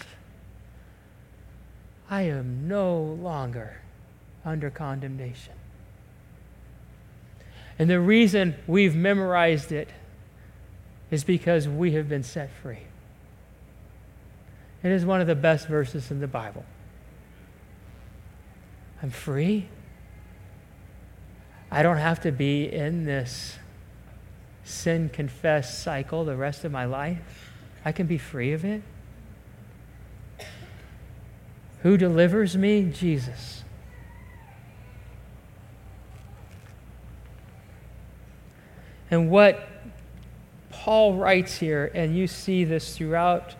I 2.10 2.22
am 2.22 2.70
no 2.70 2.98
longer 2.98 3.82
under 4.48 4.70
condemnation. 4.70 5.54
And 7.78 7.90
the 7.90 8.00
reason 8.00 8.56
we've 8.66 8.96
memorized 8.96 9.72
it 9.72 9.90
is 11.12 11.24
because 11.24 11.68
we 11.68 11.92
have 11.92 12.08
been 12.10 12.24
set 12.24 12.50
free. 12.50 12.80
It 14.82 14.92
is 14.92 15.06
one 15.06 15.22
of 15.22 15.28
the 15.28 15.36
best 15.36 15.68
verses 15.68 16.10
in 16.12 16.22
the 16.22 16.28
Bible. 16.28 16.66
I'm 19.04 19.12
free. 19.12 19.68
I 21.70 21.84
don't 21.84 21.98
have 21.98 22.22
to 22.22 22.32
be 22.32 22.72
in 22.72 23.06
this 23.06 23.58
sin 24.64 25.10
confess 25.10 25.78
cycle 25.78 26.24
the 26.26 26.36
rest 26.36 26.64
of 26.64 26.72
my 26.72 26.86
life. 26.86 27.52
I 27.84 27.92
can 27.92 28.08
be 28.08 28.18
free 28.18 28.54
of 28.54 28.64
it. 28.64 28.82
Who 31.84 31.98
delivers 31.98 32.58
me? 32.58 32.84
Jesus. 32.84 33.64
And 39.10 39.30
what 39.30 39.68
Paul 40.70 41.16
writes 41.16 41.58
here, 41.58 41.92
and 41.94 42.16
you 42.16 42.28
see 42.28 42.64
this 42.64 42.98
throughout 42.98 43.56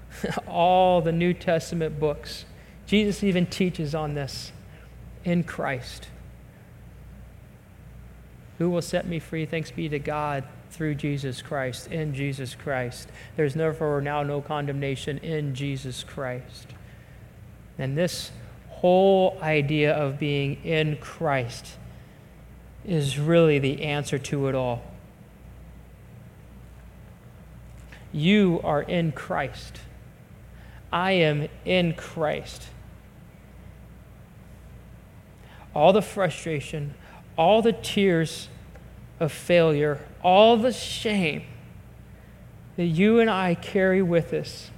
all 0.46 1.00
the 1.00 1.12
New 1.12 1.34
Testament 1.34 1.98
books, 1.98 2.44
Jesus 2.86 3.24
even 3.24 3.46
teaches 3.46 3.94
on 3.94 4.14
this 4.14 4.52
in 5.24 5.44
Christ. 5.44 6.08
Who 8.58 8.70
will 8.70 8.82
set 8.82 9.06
me 9.06 9.18
free? 9.18 9.46
Thanks 9.46 9.70
be 9.70 9.88
to 9.88 9.98
God 9.98 10.44
through 10.70 10.94
Jesus 10.94 11.42
Christ, 11.42 11.88
in 11.88 12.14
Jesus 12.14 12.54
Christ. 12.54 13.08
There's 13.36 13.54
therefore 13.54 14.00
now 14.00 14.22
no 14.22 14.40
condemnation 14.40 15.18
in 15.18 15.54
Jesus 15.54 16.04
Christ. 16.04 16.68
And 17.78 17.96
this 17.96 18.30
whole 18.68 19.38
idea 19.42 19.92
of 19.94 20.18
being 20.18 20.62
in 20.64 20.96
Christ 20.96 21.76
is 22.84 23.18
really 23.18 23.58
the 23.58 23.82
answer 23.82 24.18
to 24.18 24.48
it 24.48 24.54
all. 24.54 24.82
You 28.12 28.60
are 28.62 28.82
in 28.82 29.12
Christ. 29.12 29.80
I 30.92 31.12
am 31.12 31.48
in 31.64 31.94
Christ. 31.94 32.68
All 35.74 35.92
the 35.94 36.02
frustration, 36.02 36.94
all 37.36 37.62
the 37.62 37.72
tears 37.72 38.48
of 39.18 39.32
failure, 39.32 40.04
all 40.22 40.58
the 40.58 40.72
shame 40.72 41.44
that 42.76 42.84
you 42.84 43.20
and 43.20 43.30
I 43.30 43.54
carry 43.54 44.02
with 44.02 44.34
us, 44.34 44.70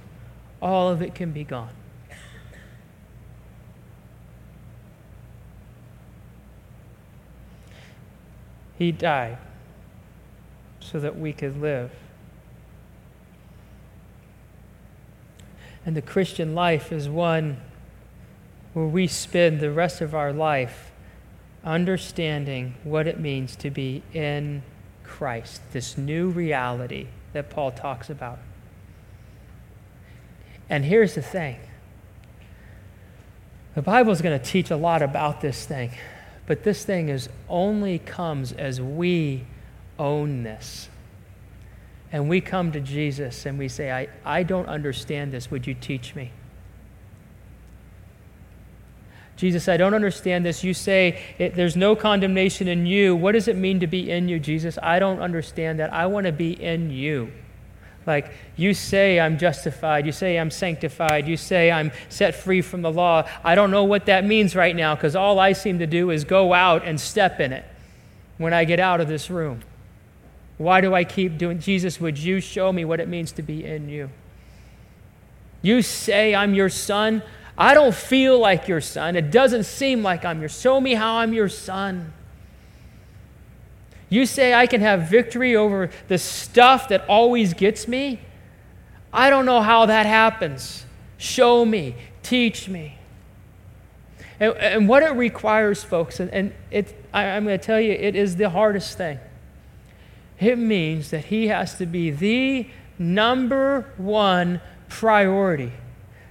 all 0.61 0.89
of 0.89 1.01
it 1.01 1.13
can 1.13 1.31
be 1.31 1.43
gone. 1.43 1.73
He 8.77 8.91
died 8.91 9.37
so 10.79 10.99
that 10.99 11.17
we 11.17 11.33
could 11.33 11.61
live. 11.61 11.91
And 15.85 15.95
the 15.95 16.01
Christian 16.01 16.55
life 16.55 16.91
is 16.91 17.07
one 17.07 17.57
where 18.73 18.87
we 18.87 19.07
spend 19.07 19.59
the 19.59 19.71
rest 19.71 20.01
of 20.01 20.15
our 20.15 20.33
life 20.33 20.91
understanding 21.63 22.75
what 22.83 23.07
it 23.07 23.19
means 23.19 23.55
to 23.57 23.69
be 23.69 24.03
in 24.13 24.63
Christ, 25.03 25.61
this 25.71 25.97
new 25.97 26.29
reality 26.29 27.07
that 27.33 27.49
Paul 27.49 27.71
talks 27.71 28.09
about. 28.09 28.39
And 30.69 30.85
here's 30.85 31.15
the 31.15 31.21
thing 31.21 31.57
the 33.75 33.81
Bible 33.81 34.11
is 34.11 34.21
going 34.21 34.37
to 34.39 34.43
teach 34.43 34.71
a 34.71 34.77
lot 34.77 35.01
about 35.01 35.41
this 35.41 35.65
thing, 35.65 35.91
but 36.47 36.63
this 36.63 36.83
thing 36.83 37.09
is 37.09 37.29
only 37.49 37.99
comes 37.99 38.51
as 38.51 38.81
we 38.81 39.45
own 39.99 40.43
this 40.43 40.89
and 42.15 42.29
we 42.29 42.39
come 42.39 42.71
to 42.71 42.79
Jesus 42.79 43.45
and 43.45 43.59
we 43.59 43.67
say, 43.67 43.91
I, 43.91 44.07
I 44.23 44.43
don't 44.43 44.67
understand 44.67 45.33
this. 45.33 45.51
Would 45.51 45.67
you 45.67 45.73
teach 45.73 46.15
me? 46.15 46.31
Jesus, 49.35 49.67
I 49.67 49.75
don't 49.75 49.93
understand 49.93 50.45
this. 50.45 50.63
You 50.63 50.73
say 50.73 51.21
there's 51.37 51.75
no 51.75 51.93
condemnation 51.93 52.69
in 52.69 52.85
you. 52.85 53.17
What 53.17 53.33
does 53.33 53.49
it 53.49 53.57
mean 53.57 53.81
to 53.81 53.87
be 53.87 54.09
in 54.09 54.29
you, 54.29 54.39
Jesus? 54.39 54.79
I 54.81 54.97
don't 54.97 55.19
understand 55.19 55.81
that. 55.81 55.91
I 55.91 56.05
want 56.05 56.25
to 56.25 56.31
be 56.31 56.53
in 56.53 56.89
you. 56.89 57.33
Like, 58.07 58.31
you 58.55 58.73
say 58.73 59.19
I'm 59.19 59.37
justified. 59.37 60.05
You 60.05 60.13
say 60.13 60.39
I'm 60.39 60.51
sanctified. 60.51 61.27
You 61.27 61.35
say 61.35 61.69
I'm 61.69 61.91
set 62.07 62.33
free 62.33 62.61
from 62.61 62.81
the 62.81 62.93
law. 62.93 63.27
I 63.43 63.55
don't 63.55 63.71
know 63.71 63.83
what 63.83 64.05
that 64.05 64.23
means 64.23 64.55
right 64.55 64.73
now 64.73 64.95
because 64.95 65.17
all 65.17 65.37
I 65.37 65.51
seem 65.51 65.79
to 65.79 65.87
do 65.87 66.11
is 66.11 66.23
go 66.23 66.53
out 66.53 66.85
and 66.85 66.97
step 66.97 67.41
in 67.41 67.51
it 67.51 67.65
when 68.37 68.53
I 68.53 68.63
get 68.63 68.79
out 68.79 69.01
of 69.01 69.09
this 69.09 69.29
room. 69.29 69.63
Why 70.57 70.81
do 70.81 70.93
I 70.93 71.03
keep 71.03 71.37
doing? 71.37 71.59
Jesus, 71.59 71.99
would 71.99 72.17
you 72.17 72.39
show 72.39 72.71
me 72.71 72.85
what 72.85 72.99
it 72.99 73.07
means 73.07 73.31
to 73.33 73.41
be 73.41 73.65
in 73.65 73.89
you? 73.89 74.09
You 75.61 75.81
say 75.81 76.33
I'm 76.33 76.53
your 76.53 76.69
son. 76.69 77.23
I 77.57 77.73
don't 77.73 77.95
feel 77.95 78.39
like 78.39 78.67
your 78.67 78.81
son. 78.81 79.15
It 79.15 79.31
doesn't 79.31 79.63
seem 79.63 80.03
like 80.03 80.23
I'm 80.23 80.39
your. 80.39 80.49
Show 80.49 80.79
me 80.79 80.93
how 80.93 81.15
I'm 81.15 81.33
your 81.33 81.49
son. 81.49 82.13
You 84.09 84.25
say 84.25 84.53
I 84.53 84.67
can 84.67 84.81
have 84.81 85.09
victory 85.09 85.55
over 85.55 85.89
the 86.07 86.17
stuff 86.17 86.89
that 86.89 87.05
always 87.09 87.53
gets 87.53 87.87
me. 87.87 88.19
I 89.11 89.29
don't 89.29 89.45
know 89.45 89.61
how 89.61 89.87
that 89.87 90.05
happens. 90.05 90.85
Show 91.17 91.65
me, 91.65 91.95
teach 92.21 92.69
me. 92.69 92.97
And, 94.39 94.53
and 94.57 94.89
what 94.89 95.01
it 95.01 95.11
requires, 95.11 95.83
folks, 95.83 96.19
and, 96.19 96.29
and 96.31 96.53
it, 96.69 96.93
I, 97.13 97.29
I'm 97.29 97.45
going 97.45 97.57
to 97.57 97.65
tell 97.65 97.79
you, 97.79 97.93
it 97.93 98.15
is 98.15 98.35
the 98.35 98.49
hardest 98.49 98.97
thing. 98.97 99.19
It 100.39 100.57
means 100.57 101.11
that 101.11 101.25
he 101.25 101.47
has 101.47 101.77
to 101.77 101.85
be 101.85 102.11
the 102.11 102.69
number 102.99 103.89
one 103.97 104.61
priority 104.89 105.71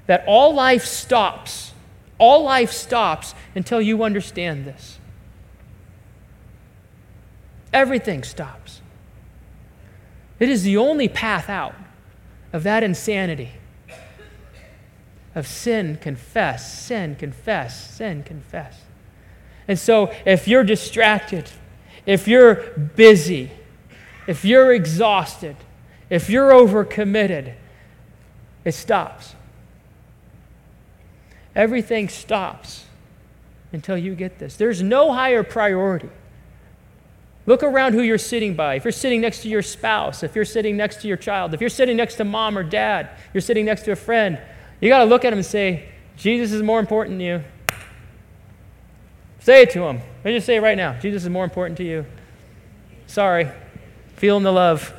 that 0.07 0.25
all 0.27 0.55
life 0.55 0.85
stops. 0.85 1.73
All 2.19 2.45
life 2.45 2.71
stops 2.71 3.35
until 3.55 3.81
you 3.81 4.03
understand 4.03 4.65
this. 4.65 4.99
Everything 7.73 8.23
stops. 8.23 8.81
It 10.39 10.49
is 10.49 10.63
the 10.63 10.77
only 10.77 11.09
path 11.09 11.49
out 11.49 11.75
of 12.53 12.63
that 12.63 12.83
insanity 12.83 13.53
of 15.35 15.47
sin, 15.47 15.97
confess, 16.01 16.73
sin, 16.81 17.17
confess, 17.17 17.97
sin, 17.97 18.23
confess. 18.23 18.81
And 19.67 19.79
so, 19.79 20.13
if 20.25 20.47
you're 20.47 20.63
distracted, 20.63 21.51
if 22.07 22.29
you're 22.29 22.57
busy, 22.95 23.51
if 24.27 24.45
you're 24.45 24.73
exhausted, 24.73 25.57
if 26.11 26.31
you're 26.31 26.51
overcommitted, 26.51 27.55
it 28.65 28.73
stops. 28.73 29.35
Everything 31.55 32.09
stops 32.09 32.85
until 33.73 33.97
you 33.97 34.15
get 34.15 34.39
this. 34.39 34.57
There's 34.57 34.83
no 34.83 35.13
higher 35.13 35.43
priority. 35.43 36.11
Look 37.47 37.63
around 37.63 37.93
who 37.93 38.03
you're 38.03 38.17
sitting 38.17 38.55
by. 38.55 38.77
If 38.77 38.85
you're 38.85 38.93
sitting 38.93 39.21
next 39.21 39.43
to 39.43 39.49
your 39.49 39.63
spouse, 39.63 40.23
if 40.23 40.35
you're 40.35 40.47
sitting 40.47 40.77
next 40.77 41.03
to 41.03 41.09
your 41.09 41.19
child, 41.19 41.53
if 41.53 41.61
you're 41.61 41.69
sitting 41.69 41.97
next 41.97 42.15
to 42.17 42.25
mom 42.25 42.57
or 42.57 42.63
dad, 42.63 43.11
you're 43.35 43.43
sitting 43.43 43.67
next 43.67 43.83
to 43.83 43.93
a 43.93 43.97
friend, 43.97 44.41
you 44.81 44.89
got 44.89 45.01
to 45.01 45.05
look 45.05 45.25
at 45.25 45.31
them 45.31 45.39
and 45.41 45.47
say, 45.47 45.89
Jesus 46.17 46.53
is 46.53 46.63
more 46.63 46.81
important 46.81 47.15
than 47.15 47.21
you. 47.21 47.45
Say 49.41 49.63
it 49.63 49.71
to 49.73 49.81
them. 49.81 49.99
Let 49.99 50.25
me 50.25 50.37
just 50.37 50.47
say 50.47 50.57
it 50.57 50.63
right 50.63 50.77
now. 50.77 50.99
Jesus 50.99 51.25
is 51.25 51.29
more 51.29 51.45
important 51.45 51.77
to 51.79 51.85
you. 51.85 52.07
Sorry. 53.07 53.51
Feeling 54.17 54.43
the 54.43 54.53
love. 54.53 54.95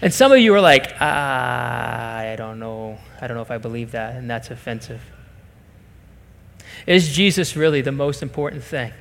And 0.00 0.12
some 0.12 0.32
of 0.32 0.38
you 0.38 0.54
are 0.54 0.60
like, 0.60 0.92
ah, 1.00 2.18
I 2.18 2.36
don't 2.36 2.58
know. 2.58 2.98
I 3.20 3.26
don't 3.26 3.36
know 3.36 3.42
if 3.42 3.50
I 3.50 3.58
believe 3.58 3.92
that, 3.92 4.16
and 4.16 4.28
that's 4.28 4.50
offensive. 4.50 5.00
Is 6.86 7.12
Jesus 7.12 7.56
really 7.56 7.80
the 7.80 7.92
most 7.92 8.22
important 8.22 8.62
thing 8.62 8.92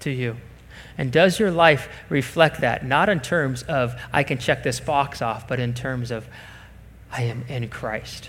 to 0.00 0.10
you? 0.10 0.36
And 0.96 1.10
does 1.10 1.40
your 1.40 1.50
life 1.50 1.88
reflect 2.08 2.60
that? 2.60 2.84
Not 2.84 3.08
in 3.08 3.20
terms 3.20 3.62
of, 3.64 4.00
I 4.12 4.22
can 4.22 4.38
check 4.38 4.62
this 4.62 4.78
box 4.78 5.20
off, 5.20 5.48
but 5.48 5.58
in 5.58 5.74
terms 5.74 6.10
of, 6.10 6.28
I 7.10 7.22
am 7.22 7.44
in 7.48 7.68
Christ. 7.68 8.28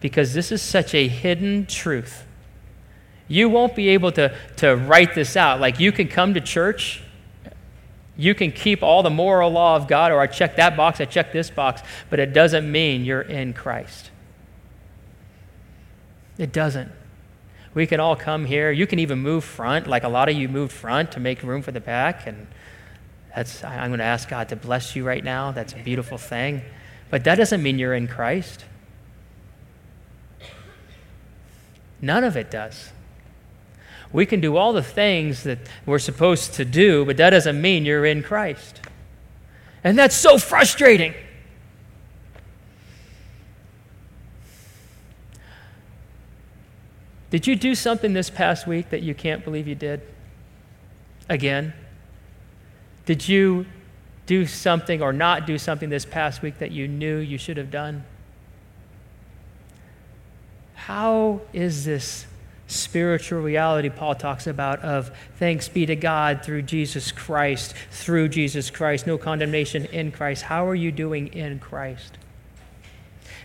Because 0.00 0.34
this 0.34 0.52
is 0.52 0.60
such 0.60 0.94
a 0.94 1.08
hidden 1.08 1.66
truth. 1.66 2.24
You 3.30 3.48
won't 3.48 3.74
be 3.74 3.88
able 3.90 4.12
to, 4.12 4.36
to 4.56 4.76
write 4.76 5.14
this 5.14 5.34
out. 5.36 5.58
Like, 5.58 5.80
you 5.80 5.90
can 5.90 6.08
come 6.08 6.34
to 6.34 6.40
church 6.42 7.02
you 8.20 8.34
can 8.34 8.52
keep 8.52 8.82
all 8.82 9.02
the 9.02 9.10
moral 9.10 9.50
law 9.50 9.76
of 9.76 9.88
God, 9.88 10.12
or 10.12 10.20
I 10.20 10.26
check 10.26 10.56
that 10.56 10.76
box, 10.76 11.00
I 11.00 11.06
check 11.06 11.32
this 11.32 11.48
box, 11.48 11.80
but 12.10 12.18
it 12.18 12.34
doesn't 12.34 12.70
mean 12.70 13.02
you're 13.02 13.22
in 13.22 13.54
Christ. 13.54 14.10
It 16.36 16.52
doesn't. 16.52 16.92
We 17.72 17.86
can 17.86 17.98
all 17.98 18.16
come 18.16 18.44
here. 18.44 18.70
You 18.70 18.86
can 18.86 18.98
even 18.98 19.20
move 19.20 19.42
front, 19.42 19.86
like 19.86 20.04
a 20.04 20.08
lot 20.08 20.28
of 20.28 20.36
you 20.36 20.50
moved 20.50 20.70
front 20.70 21.12
to 21.12 21.20
make 21.20 21.42
room 21.42 21.62
for 21.62 21.72
the 21.72 21.80
back. 21.80 22.26
And 22.26 22.46
that's, 23.34 23.64
I'm 23.64 23.88
going 23.88 24.00
to 24.00 24.04
ask 24.04 24.28
God 24.28 24.50
to 24.50 24.56
bless 24.56 24.94
you 24.94 25.02
right 25.02 25.24
now. 25.24 25.50
That's 25.52 25.72
a 25.72 25.78
beautiful 25.78 26.18
thing. 26.18 26.60
But 27.08 27.24
that 27.24 27.36
doesn't 27.36 27.62
mean 27.62 27.78
you're 27.78 27.94
in 27.94 28.06
Christ. 28.06 28.66
None 32.02 32.24
of 32.24 32.36
it 32.36 32.50
does. 32.50 32.90
We 34.12 34.26
can 34.26 34.40
do 34.40 34.56
all 34.56 34.72
the 34.72 34.82
things 34.82 35.44
that 35.44 35.58
we're 35.86 36.00
supposed 36.00 36.54
to 36.54 36.64
do, 36.64 37.04
but 37.04 37.16
that 37.18 37.30
doesn't 37.30 37.60
mean 37.60 37.84
you're 37.84 38.04
in 38.04 38.22
Christ. 38.22 38.80
And 39.84 39.98
that's 39.98 40.16
so 40.16 40.36
frustrating. 40.36 41.14
Did 47.30 47.46
you 47.46 47.54
do 47.54 47.76
something 47.76 48.12
this 48.12 48.28
past 48.28 48.66
week 48.66 48.90
that 48.90 49.02
you 49.02 49.14
can't 49.14 49.44
believe 49.44 49.68
you 49.68 49.76
did? 49.76 50.02
Again? 51.28 51.72
Did 53.06 53.28
you 53.28 53.66
do 54.26 54.46
something 54.46 55.00
or 55.00 55.12
not 55.12 55.46
do 55.46 55.56
something 55.56 55.88
this 55.88 56.04
past 56.04 56.42
week 56.42 56.58
that 56.58 56.72
you 56.72 56.88
knew 56.88 57.18
you 57.18 57.38
should 57.38 57.56
have 57.56 57.70
done? 57.70 58.04
How 60.74 61.40
is 61.52 61.84
this 61.84 62.26
spiritual 62.70 63.40
reality 63.40 63.88
Paul 63.88 64.14
talks 64.14 64.46
about 64.46 64.80
of 64.80 65.10
thanks 65.38 65.68
be 65.68 65.86
to 65.86 65.96
God 65.96 66.44
through 66.44 66.62
Jesus 66.62 67.12
Christ, 67.12 67.74
through 67.90 68.28
Jesus 68.28 68.70
Christ, 68.70 69.06
no 69.06 69.18
condemnation 69.18 69.86
in 69.86 70.12
Christ. 70.12 70.42
How 70.42 70.66
are 70.66 70.74
you 70.74 70.92
doing 70.92 71.28
in 71.28 71.58
Christ? 71.58 72.18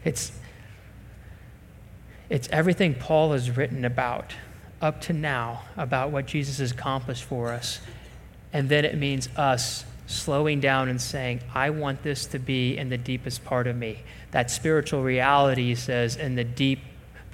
It's, 0.03 0.31
it's 2.29 2.47
everything 2.51 2.93
Paul 2.93 3.31
has 3.31 3.55
written 3.55 3.83
about 3.83 4.33
up 4.81 5.01
to 5.01 5.13
now 5.13 5.63
about 5.75 6.11
what 6.11 6.27
Jesus 6.27 6.59
has 6.59 6.71
accomplished 6.71 7.23
for 7.23 7.49
us. 7.49 7.79
And 8.53 8.69
then 8.69 8.85
it 8.85 8.97
means 8.97 9.27
us 9.35 9.85
slowing 10.07 10.59
down 10.59 10.87
and 10.87 11.01
saying, 11.01 11.41
I 11.53 11.71
want 11.71 12.03
this 12.03 12.27
to 12.27 12.39
be 12.39 12.77
in 12.77 12.89
the 12.89 12.97
deepest 12.97 13.43
part 13.43 13.65
of 13.65 13.75
me. 13.75 14.03
That 14.31 14.51
spiritual 14.51 15.01
reality 15.01 15.73
says, 15.73 16.15
in 16.15 16.35
the 16.35 16.43
deep 16.43 16.79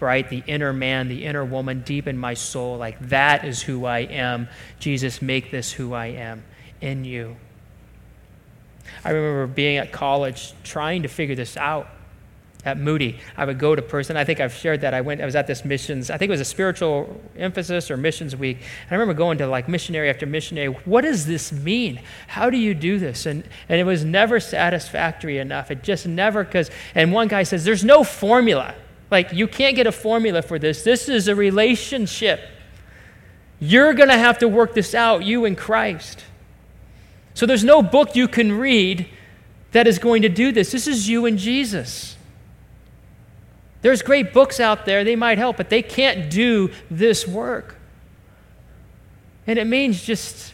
right? 0.01 0.27
The 0.27 0.43
inner 0.47 0.73
man, 0.73 1.07
the 1.07 1.25
inner 1.25 1.45
woman 1.45 1.81
deep 1.81 2.07
in 2.07 2.17
my 2.17 2.33
soul. 2.33 2.77
Like 2.77 2.99
that 3.09 3.45
is 3.45 3.61
who 3.61 3.85
I 3.85 3.99
am. 3.99 4.49
Jesus, 4.79 5.21
make 5.21 5.51
this 5.51 5.71
who 5.71 5.93
I 5.93 6.07
am 6.07 6.43
in 6.81 7.05
you. 7.05 7.37
I 9.05 9.11
remember 9.11 9.47
being 9.47 9.77
at 9.77 9.91
college 9.91 10.53
trying 10.63 11.03
to 11.03 11.07
figure 11.07 11.35
this 11.35 11.55
out. 11.55 11.87
At 12.63 12.77
Moody, 12.77 13.19
I 13.35 13.45
would 13.45 13.57
go 13.57 13.73
to 13.73 13.81
person. 13.81 14.15
I 14.15 14.23
think 14.23 14.39
I've 14.39 14.53
shared 14.53 14.81
that. 14.81 14.93
I 14.93 15.01
went. 15.01 15.19
I 15.19 15.25
was 15.25 15.35
at 15.35 15.47
this 15.47 15.65
missions. 15.65 16.11
I 16.11 16.19
think 16.19 16.29
it 16.29 16.33
was 16.33 16.41
a 16.41 16.45
spiritual 16.45 17.19
emphasis 17.35 17.89
or 17.89 17.97
missions 17.97 18.35
week. 18.35 18.57
And 18.57 18.91
I 18.91 18.93
remember 18.93 19.15
going 19.15 19.39
to 19.39 19.47
like 19.47 19.67
missionary 19.67 20.11
after 20.11 20.27
missionary. 20.27 20.67
What 20.67 21.01
does 21.01 21.25
this 21.25 21.51
mean? 21.51 21.99
How 22.27 22.51
do 22.51 22.57
you 22.57 22.75
do 22.75 22.99
this? 22.99 23.25
And 23.25 23.43
and 23.67 23.79
it 23.79 23.83
was 23.83 24.05
never 24.05 24.39
satisfactory 24.39 25.39
enough. 25.39 25.71
It 25.71 25.81
just 25.81 26.05
never 26.05 26.43
because. 26.43 26.69
And 26.93 27.11
one 27.11 27.29
guy 27.29 27.41
says, 27.41 27.65
"There's 27.65 27.83
no 27.83 28.03
formula." 28.03 28.75
Like, 29.12 29.34
you 29.34 29.47
can't 29.47 29.76
get 29.76 29.86
a 29.86 29.91
formula 29.91 30.41
for 30.41 30.58
this. 30.58 30.84
This 30.84 31.10
is 31.10 31.28
a 31.28 31.36
relationship. 31.36 32.39
You're 33.60 33.93
going 33.93 34.10
to 34.10 34.17
have 34.17 34.39
to 34.39 34.47
work 34.47 34.74
this 34.74 34.95
out, 34.95 35.24
you 35.24 35.45
and 35.45 35.58
Christ. 35.58 36.24
So 37.34 37.45
there's 37.45 37.63
no 37.63 37.82
book 37.84 38.15
you 38.15 38.28
can 38.28 38.54
read 38.54 39.08
that 39.74 39.86
is 39.86 40.00
going 40.00 40.21
to 40.21 40.30
do 40.30 40.52
this. 40.52 40.71
This 40.71 40.88
is 40.88 41.10
you 41.10 41.26
and 41.26 41.38
Jesus. 41.38 42.15
There's 43.82 44.02
great 44.02 44.32
books 44.32 44.60
out 44.60 44.86
there, 44.86 45.04
they 45.04 45.15
might 45.15 45.38
help, 45.38 45.58
but 45.58 45.69
they 45.69 45.82
can't 45.82 46.30
do 46.30 46.71
this 46.89 47.28
work. 47.28 47.76
And 49.47 49.58
it 49.58 49.65
means 49.65 50.04
just, 50.04 50.54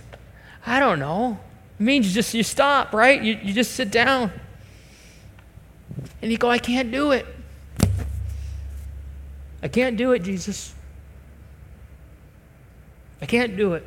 I 0.65 0.79
don't 0.79 0.99
know, 0.99 1.39
it 1.79 1.83
means 1.83 2.13
just 2.13 2.33
you 2.33 2.43
stop, 2.43 2.93
right? 2.93 3.21
You, 3.21 3.37
you 3.43 3.53
just 3.53 3.73
sit 3.73 3.91
down. 3.91 4.31
And 6.21 6.31
you 6.31 6.37
go, 6.37 6.49
I 6.49 6.57
can't 6.57 6.91
do 6.91 7.11
it. 7.11 7.25
I 9.61 9.67
can't 9.67 9.97
do 9.97 10.11
it, 10.11 10.23
Jesus. 10.23 10.75
I 13.21 13.25
can't 13.25 13.57
do 13.57 13.73
it. 13.73 13.83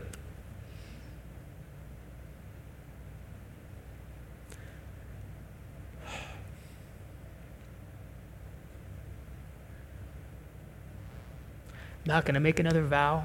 Not 12.04 12.24
going 12.24 12.34
to 12.34 12.40
make 12.40 12.58
another 12.58 12.82
vow. 12.82 13.24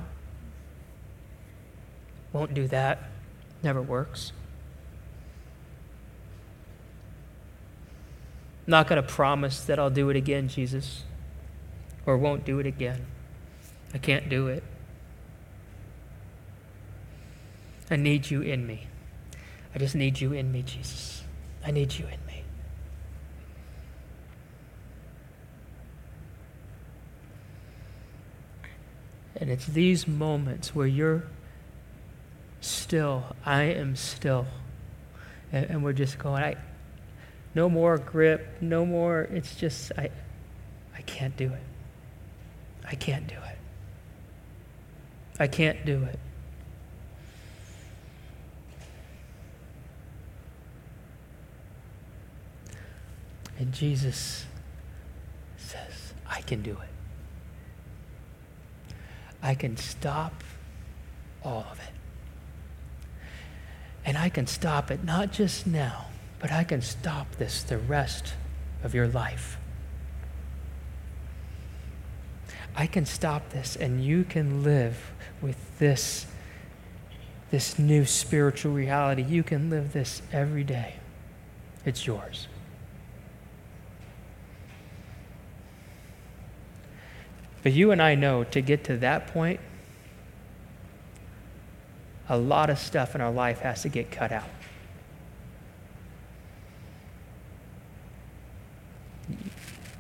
Won't 2.32 2.54
do 2.54 2.68
that. 2.68 3.00
Never 3.64 3.82
works. 3.82 4.32
Not 8.68 8.88
going 8.88 9.02
to 9.02 9.08
promise 9.08 9.64
that 9.66 9.80
I'll 9.80 9.90
do 9.90 10.10
it 10.10 10.16
again, 10.16 10.48
Jesus 10.48 11.04
or 12.06 12.18
won't 12.18 12.46
do 12.46 12.60
it 12.60 12.66
again. 12.66 13.06
I 13.94 13.98
can't 13.98 14.30
do 14.30 14.48
it. 14.48 14.64
I 17.90 17.96
need 17.96 18.30
you 18.30 18.42
in 18.42 18.66
me. 18.66 18.88
I 19.74 19.78
just 19.80 19.96
need 19.96 20.20
you 20.20 20.34
in 20.34 20.52
me, 20.52 20.64
Jesus. 20.64 21.24
I 21.66 21.72
need 21.72 21.94
you 21.94 22.06
in 22.06 22.26
me. 22.26 22.44
And 29.38 29.50
it's 29.50 29.66
these 29.66 30.08
moments 30.08 30.74
where 30.74 30.88
you're 30.88 31.24
still, 32.62 33.36
I 33.46 33.64
am 33.64 33.96
still. 33.96 34.48
And, 35.52 35.66
and, 35.66 35.84
we're 35.84 35.94
just 35.94 36.18
going, 36.18 36.44
I 36.44 36.56
no 37.54 37.70
more 37.70 37.98
grip, 37.98 38.58
no 38.62 38.86
more, 38.86 39.22
it's 39.22 39.56
just 39.56 39.92
I 39.98 40.10
I 40.98 41.02
can't 41.02 41.36
do 41.38 41.52
it. 41.52 41.75
I 42.86 42.96
can't 42.96 43.28
do 43.28 43.36
it. 43.36 43.58
I 45.40 45.48
can't 45.48 45.86
do 45.86 46.04
it. 46.04 46.20
And 53.58 53.74
Jesus 53.74 54.46
says, 55.58 56.14
I 56.28 56.42
can 56.42 56.62
do 56.62 56.72
it. 56.72 56.90
I 59.42 59.56
can 59.56 59.78
stop 59.78 60.44
all 61.44 61.66
of 61.72 61.80
it. 61.80 61.94
And 64.06 64.18
I 64.18 64.30
can 64.30 64.46
stop 64.46 64.92
it 64.92 65.04
not 65.04 65.32
just 65.32 65.66
now, 65.66 66.08
but 66.40 66.52
I 66.52 66.64
can 66.64 66.82
stop 66.82 67.36
this 67.36 67.64
the 67.64 67.78
rest 67.78 68.34
of 68.84 68.94
your 68.94 69.08
life. 69.08 69.58
I 72.76 72.88
can 72.88 73.06
stop 73.06 73.50
this 73.52 73.76
and 73.76 74.04
you 74.04 74.26
can 74.26 74.64
live 74.64 75.12
with 75.42 75.80
this, 75.80 76.26
this 77.50 77.80
new 77.80 78.06
spiritual 78.06 78.74
reality. 78.74 79.24
You 79.24 79.44
can 79.44 79.70
live 79.70 79.94
this 79.94 80.22
every 80.34 80.64
day. 80.64 80.96
It's 81.86 82.06
yours. 82.06 82.48
But 87.64 87.72
you 87.72 87.92
and 87.92 88.02
I 88.02 88.14
know 88.14 88.44
to 88.44 88.62
get 88.62 88.84
to 88.86 88.98
that 88.98 89.28
point, 89.28 89.60
a 92.28 92.38
lot 92.38 92.70
of 92.70 92.78
stuff 92.78 93.16
in 93.16 93.22
our 93.22 93.32
life 93.32 93.60
has 93.60 93.84
to 93.84 93.90
get 93.90 94.12
cut 94.12 94.32
out. 94.32 94.50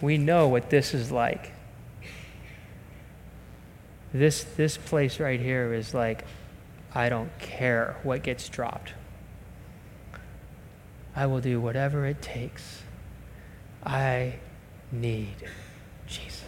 We 0.01 0.17
know 0.17 0.47
what 0.47 0.69
this 0.69 0.93
is 0.93 1.11
like. 1.11 1.54
This, 4.15 4.45
this 4.45 4.77
place 4.77 5.19
right 5.19 5.41
here 5.41 5.73
is 5.73 5.93
like, 5.93 6.23
I 6.93 7.09
don't 7.09 7.37
care 7.37 7.97
what 8.03 8.23
gets 8.23 8.47
dropped. 8.47 8.93
I 11.13 11.25
will 11.25 11.41
do 11.41 11.59
whatever 11.59 12.05
it 12.05 12.21
takes. 12.21 12.83
I 13.85 14.35
need 14.89 15.35
Jesus. 16.07 16.45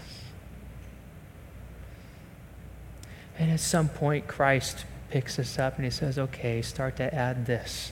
And 3.37 3.51
at 3.51 3.59
some 3.59 3.89
point, 3.89 4.29
Christ 4.29 4.85
picks 5.09 5.37
us 5.37 5.59
up 5.59 5.75
and 5.75 5.83
he 5.83 5.91
says, 5.91 6.17
okay, 6.17 6.61
start 6.61 6.95
to 6.95 7.13
add 7.13 7.47
this. 7.47 7.91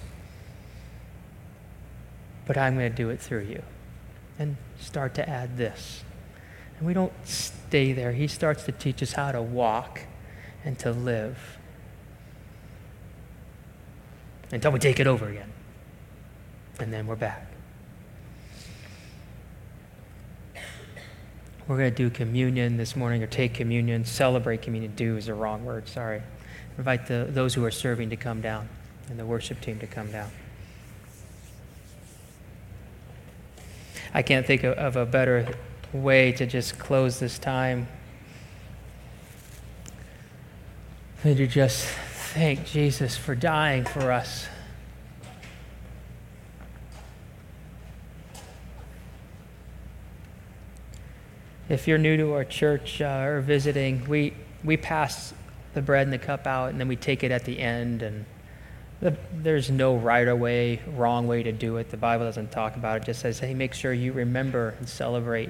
But 2.45 2.57
I'm 2.57 2.77
going 2.77 2.89
to 2.89 2.95
do 2.95 3.09
it 3.09 3.19
through 3.19 3.43
you. 3.43 3.61
And 4.39 4.55
start 4.79 5.15
to 5.15 5.29
add 5.29 5.57
this. 5.57 6.04
And 6.77 6.87
we 6.87 6.93
don't 6.93 7.13
stay 7.23 7.93
there. 7.93 8.11
He 8.11 8.27
starts 8.27 8.63
to 8.63 8.71
teach 8.71 9.01
us 9.01 9.13
how 9.13 9.31
to 9.31 9.41
walk 9.41 10.01
and 10.63 10.77
to 10.79 10.91
live 10.91 11.57
until 14.51 14.71
we 14.71 14.79
take 14.79 14.99
it 14.99 15.07
over 15.07 15.27
again. 15.27 15.51
And 16.79 16.91
then 16.91 17.07
we're 17.07 17.15
back. 17.15 17.47
We're 21.67 21.77
going 21.77 21.91
to 21.91 21.95
do 21.95 22.09
communion 22.09 22.77
this 22.77 22.95
morning 22.95 23.23
or 23.23 23.27
take 23.27 23.53
communion. 23.55 24.05
Celebrate 24.05 24.61
communion. 24.61 24.93
Do 24.95 25.17
is 25.17 25.25
the 25.25 25.33
wrong 25.33 25.65
word, 25.65 25.87
sorry. 25.87 26.21
Invite 26.77 27.07
the, 27.07 27.27
those 27.29 27.53
who 27.53 27.63
are 27.65 27.71
serving 27.71 28.09
to 28.11 28.15
come 28.15 28.41
down 28.41 28.69
and 29.09 29.17
the 29.17 29.25
worship 29.25 29.61
team 29.61 29.79
to 29.79 29.87
come 29.87 30.11
down. 30.11 30.29
I 34.13 34.21
can't 34.21 34.45
think 34.45 34.63
of, 34.63 34.77
of 34.77 34.95
a 34.95 35.05
better 35.05 35.55
way 36.01 36.31
to 36.33 36.45
just 36.45 36.77
close 36.77 37.19
this 37.19 37.39
time 37.39 37.87
And 41.25 41.37
to 41.37 41.47
just 41.47 41.87
thank 41.87 42.67
Jesus 42.67 43.17
for 43.17 43.33
dying 43.33 43.83
for 43.83 44.11
us. 44.11 44.45
If 51.67 51.87
you're 51.87 51.97
new 51.97 52.15
to 52.17 52.33
our 52.33 52.43
church 52.43 53.01
uh, 53.01 53.23
or 53.25 53.41
visiting, 53.41 54.07
we, 54.07 54.35
we 54.63 54.77
pass 54.77 55.33
the 55.73 55.81
bread 55.81 56.05
and 56.05 56.13
the 56.13 56.19
cup 56.19 56.45
out, 56.45 56.69
and 56.69 56.79
then 56.79 56.87
we 56.87 56.95
take 56.95 57.23
it 57.23 57.31
at 57.31 57.43
the 57.43 57.59
end. 57.59 58.03
And 58.03 58.23
the, 58.99 59.17
there's 59.33 59.71
no 59.71 59.95
right 59.95 60.27
or 60.27 60.35
way, 60.35 60.79
wrong 60.89 61.25
way 61.25 61.41
to 61.41 61.51
do 61.51 61.77
it. 61.77 61.89
The 61.89 61.97
Bible 61.97 62.25
doesn't 62.25 62.51
talk 62.51 62.75
about 62.75 62.97
it. 62.97 63.01
It 63.01 63.05
just 63.07 63.21
says, 63.21 63.39
hey, 63.39 63.55
make 63.55 63.73
sure 63.73 63.93
you 63.93 64.13
remember 64.13 64.75
and 64.77 64.87
celebrate 64.87 65.49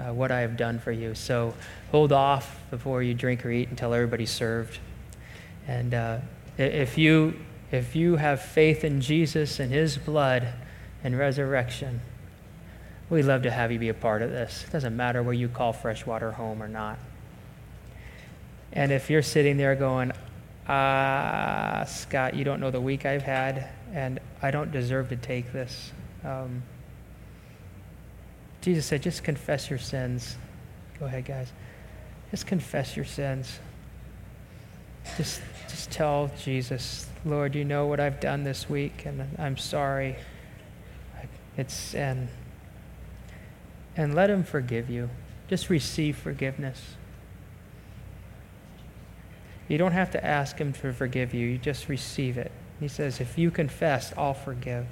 uh, 0.00 0.12
what 0.12 0.30
I 0.30 0.40
have 0.40 0.56
done 0.56 0.78
for 0.78 0.92
you. 0.92 1.14
So 1.14 1.54
hold 1.90 2.12
off 2.12 2.58
before 2.70 3.02
you 3.02 3.14
drink 3.14 3.44
or 3.44 3.50
eat 3.50 3.68
until 3.68 3.92
everybody's 3.92 4.30
served. 4.30 4.78
And 5.68 5.94
uh, 5.94 6.18
if 6.58 6.98
you 6.98 7.34
if 7.70 7.94
you 7.94 8.16
have 8.16 8.40
faith 8.42 8.82
in 8.82 9.00
Jesus 9.00 9.60
and 9.60 9.70
His 9.70 9.96
blood 9.96 10.52
and 11.04 11.16
resurrection, 11.16 12.00
We'd 13.10 13.24
love 13.24 13.42
to 13.42 13.50
have 13.50 13.72
you 13.72 13.78
be 13.80 13.88
a 13.88 13.94
part 13.94 14.22
of 14.22 14.30
this. 14.30 14.64
It 14.64 14.70
doesn't 14.70 14.96
matter 14.96 15.20
where 15.20 15.34
you 15.34 15.48
call 15.48 15.72
freshwater 15.72 16.30
home 16.30 16.62
or 16.62 16.68
not. 16.68 16.96
And 18.72 18.92
if 18.92 19.10
you're 19.10 19.20
sitting 19.20 19.56
there 19.56 19.74
going, 19.74 20.12
ah, 20.68 21.84
Scott, 21.88 22.36
you 22.36 22.44
don't 22.44 22.60
know 22.60 22.70
the 22.70 22.80
week 22.80 23.04
I've 23.04 23.24
had, 23.24 23.68
and 23.92 24.20
I 24.40 24.52
don't 24.52 24.70
deserve 24.70 25.08
to 25.08 25.16
take 25.16 25.52
this. 25.52 25.90
Um, 26.24 26.62
Jesus 28.60 28.86
said, 28.86 29.02
just 29.02 29.24
confess 29.24 29.70
your 29.70 29.78
sins. 29.78 30.36
Go 30.98 31.06
ahead, 31.06 31.24
guys. 31.24 31.52
Just 32.30 32.46
confess 32.46 32.94
your 32.96 33.06
sins. 33.06 33.58
Just, 35.16 35.40
just 35.68 35.90
tell 35.90 36.30
Jesus, 36.42 37.08
Lord, 37.24 37.54
you 37.54 37.64
know 37.64 37.86
what 37.86 38.00
I've 38.00 38.20
done 38.20 38.44
this 38.44 38.68
week, 38.68 39.04
and 39.06 39.26
I'm 39.38 39.56
sorry. 39.56 40.16
It's 41.56 41.74
sin 41.74 42.28
and 43.96 44.14
let 44.14 44.30
Him 44.30 44.44
forgive 44.44 44.88
you. 44.88 45.10
Just 45.48 45.68
receive 45.68 46.16
forgiveness. 46.16 46.96
You 49.68 49.78
don't 49.78 49.92
have 49.92 50.10
to 50.12 50.24
ask 50.24 50.58
Him 50.58 50.72
to 50.74 50.92
forgive 50.92 51.34
you, 51.34 51.46
you 51.46 51.58
just 51.58 51.88
receive 51.88 52.38
it. 52.38 52.50
He 52.78 52.88
says, 52.88 53.20
If 53.20 53.36
you 53.36 53.50
confess, 53.50 54.12
I'll 54.16 54.34
forgive. 54.34 54.86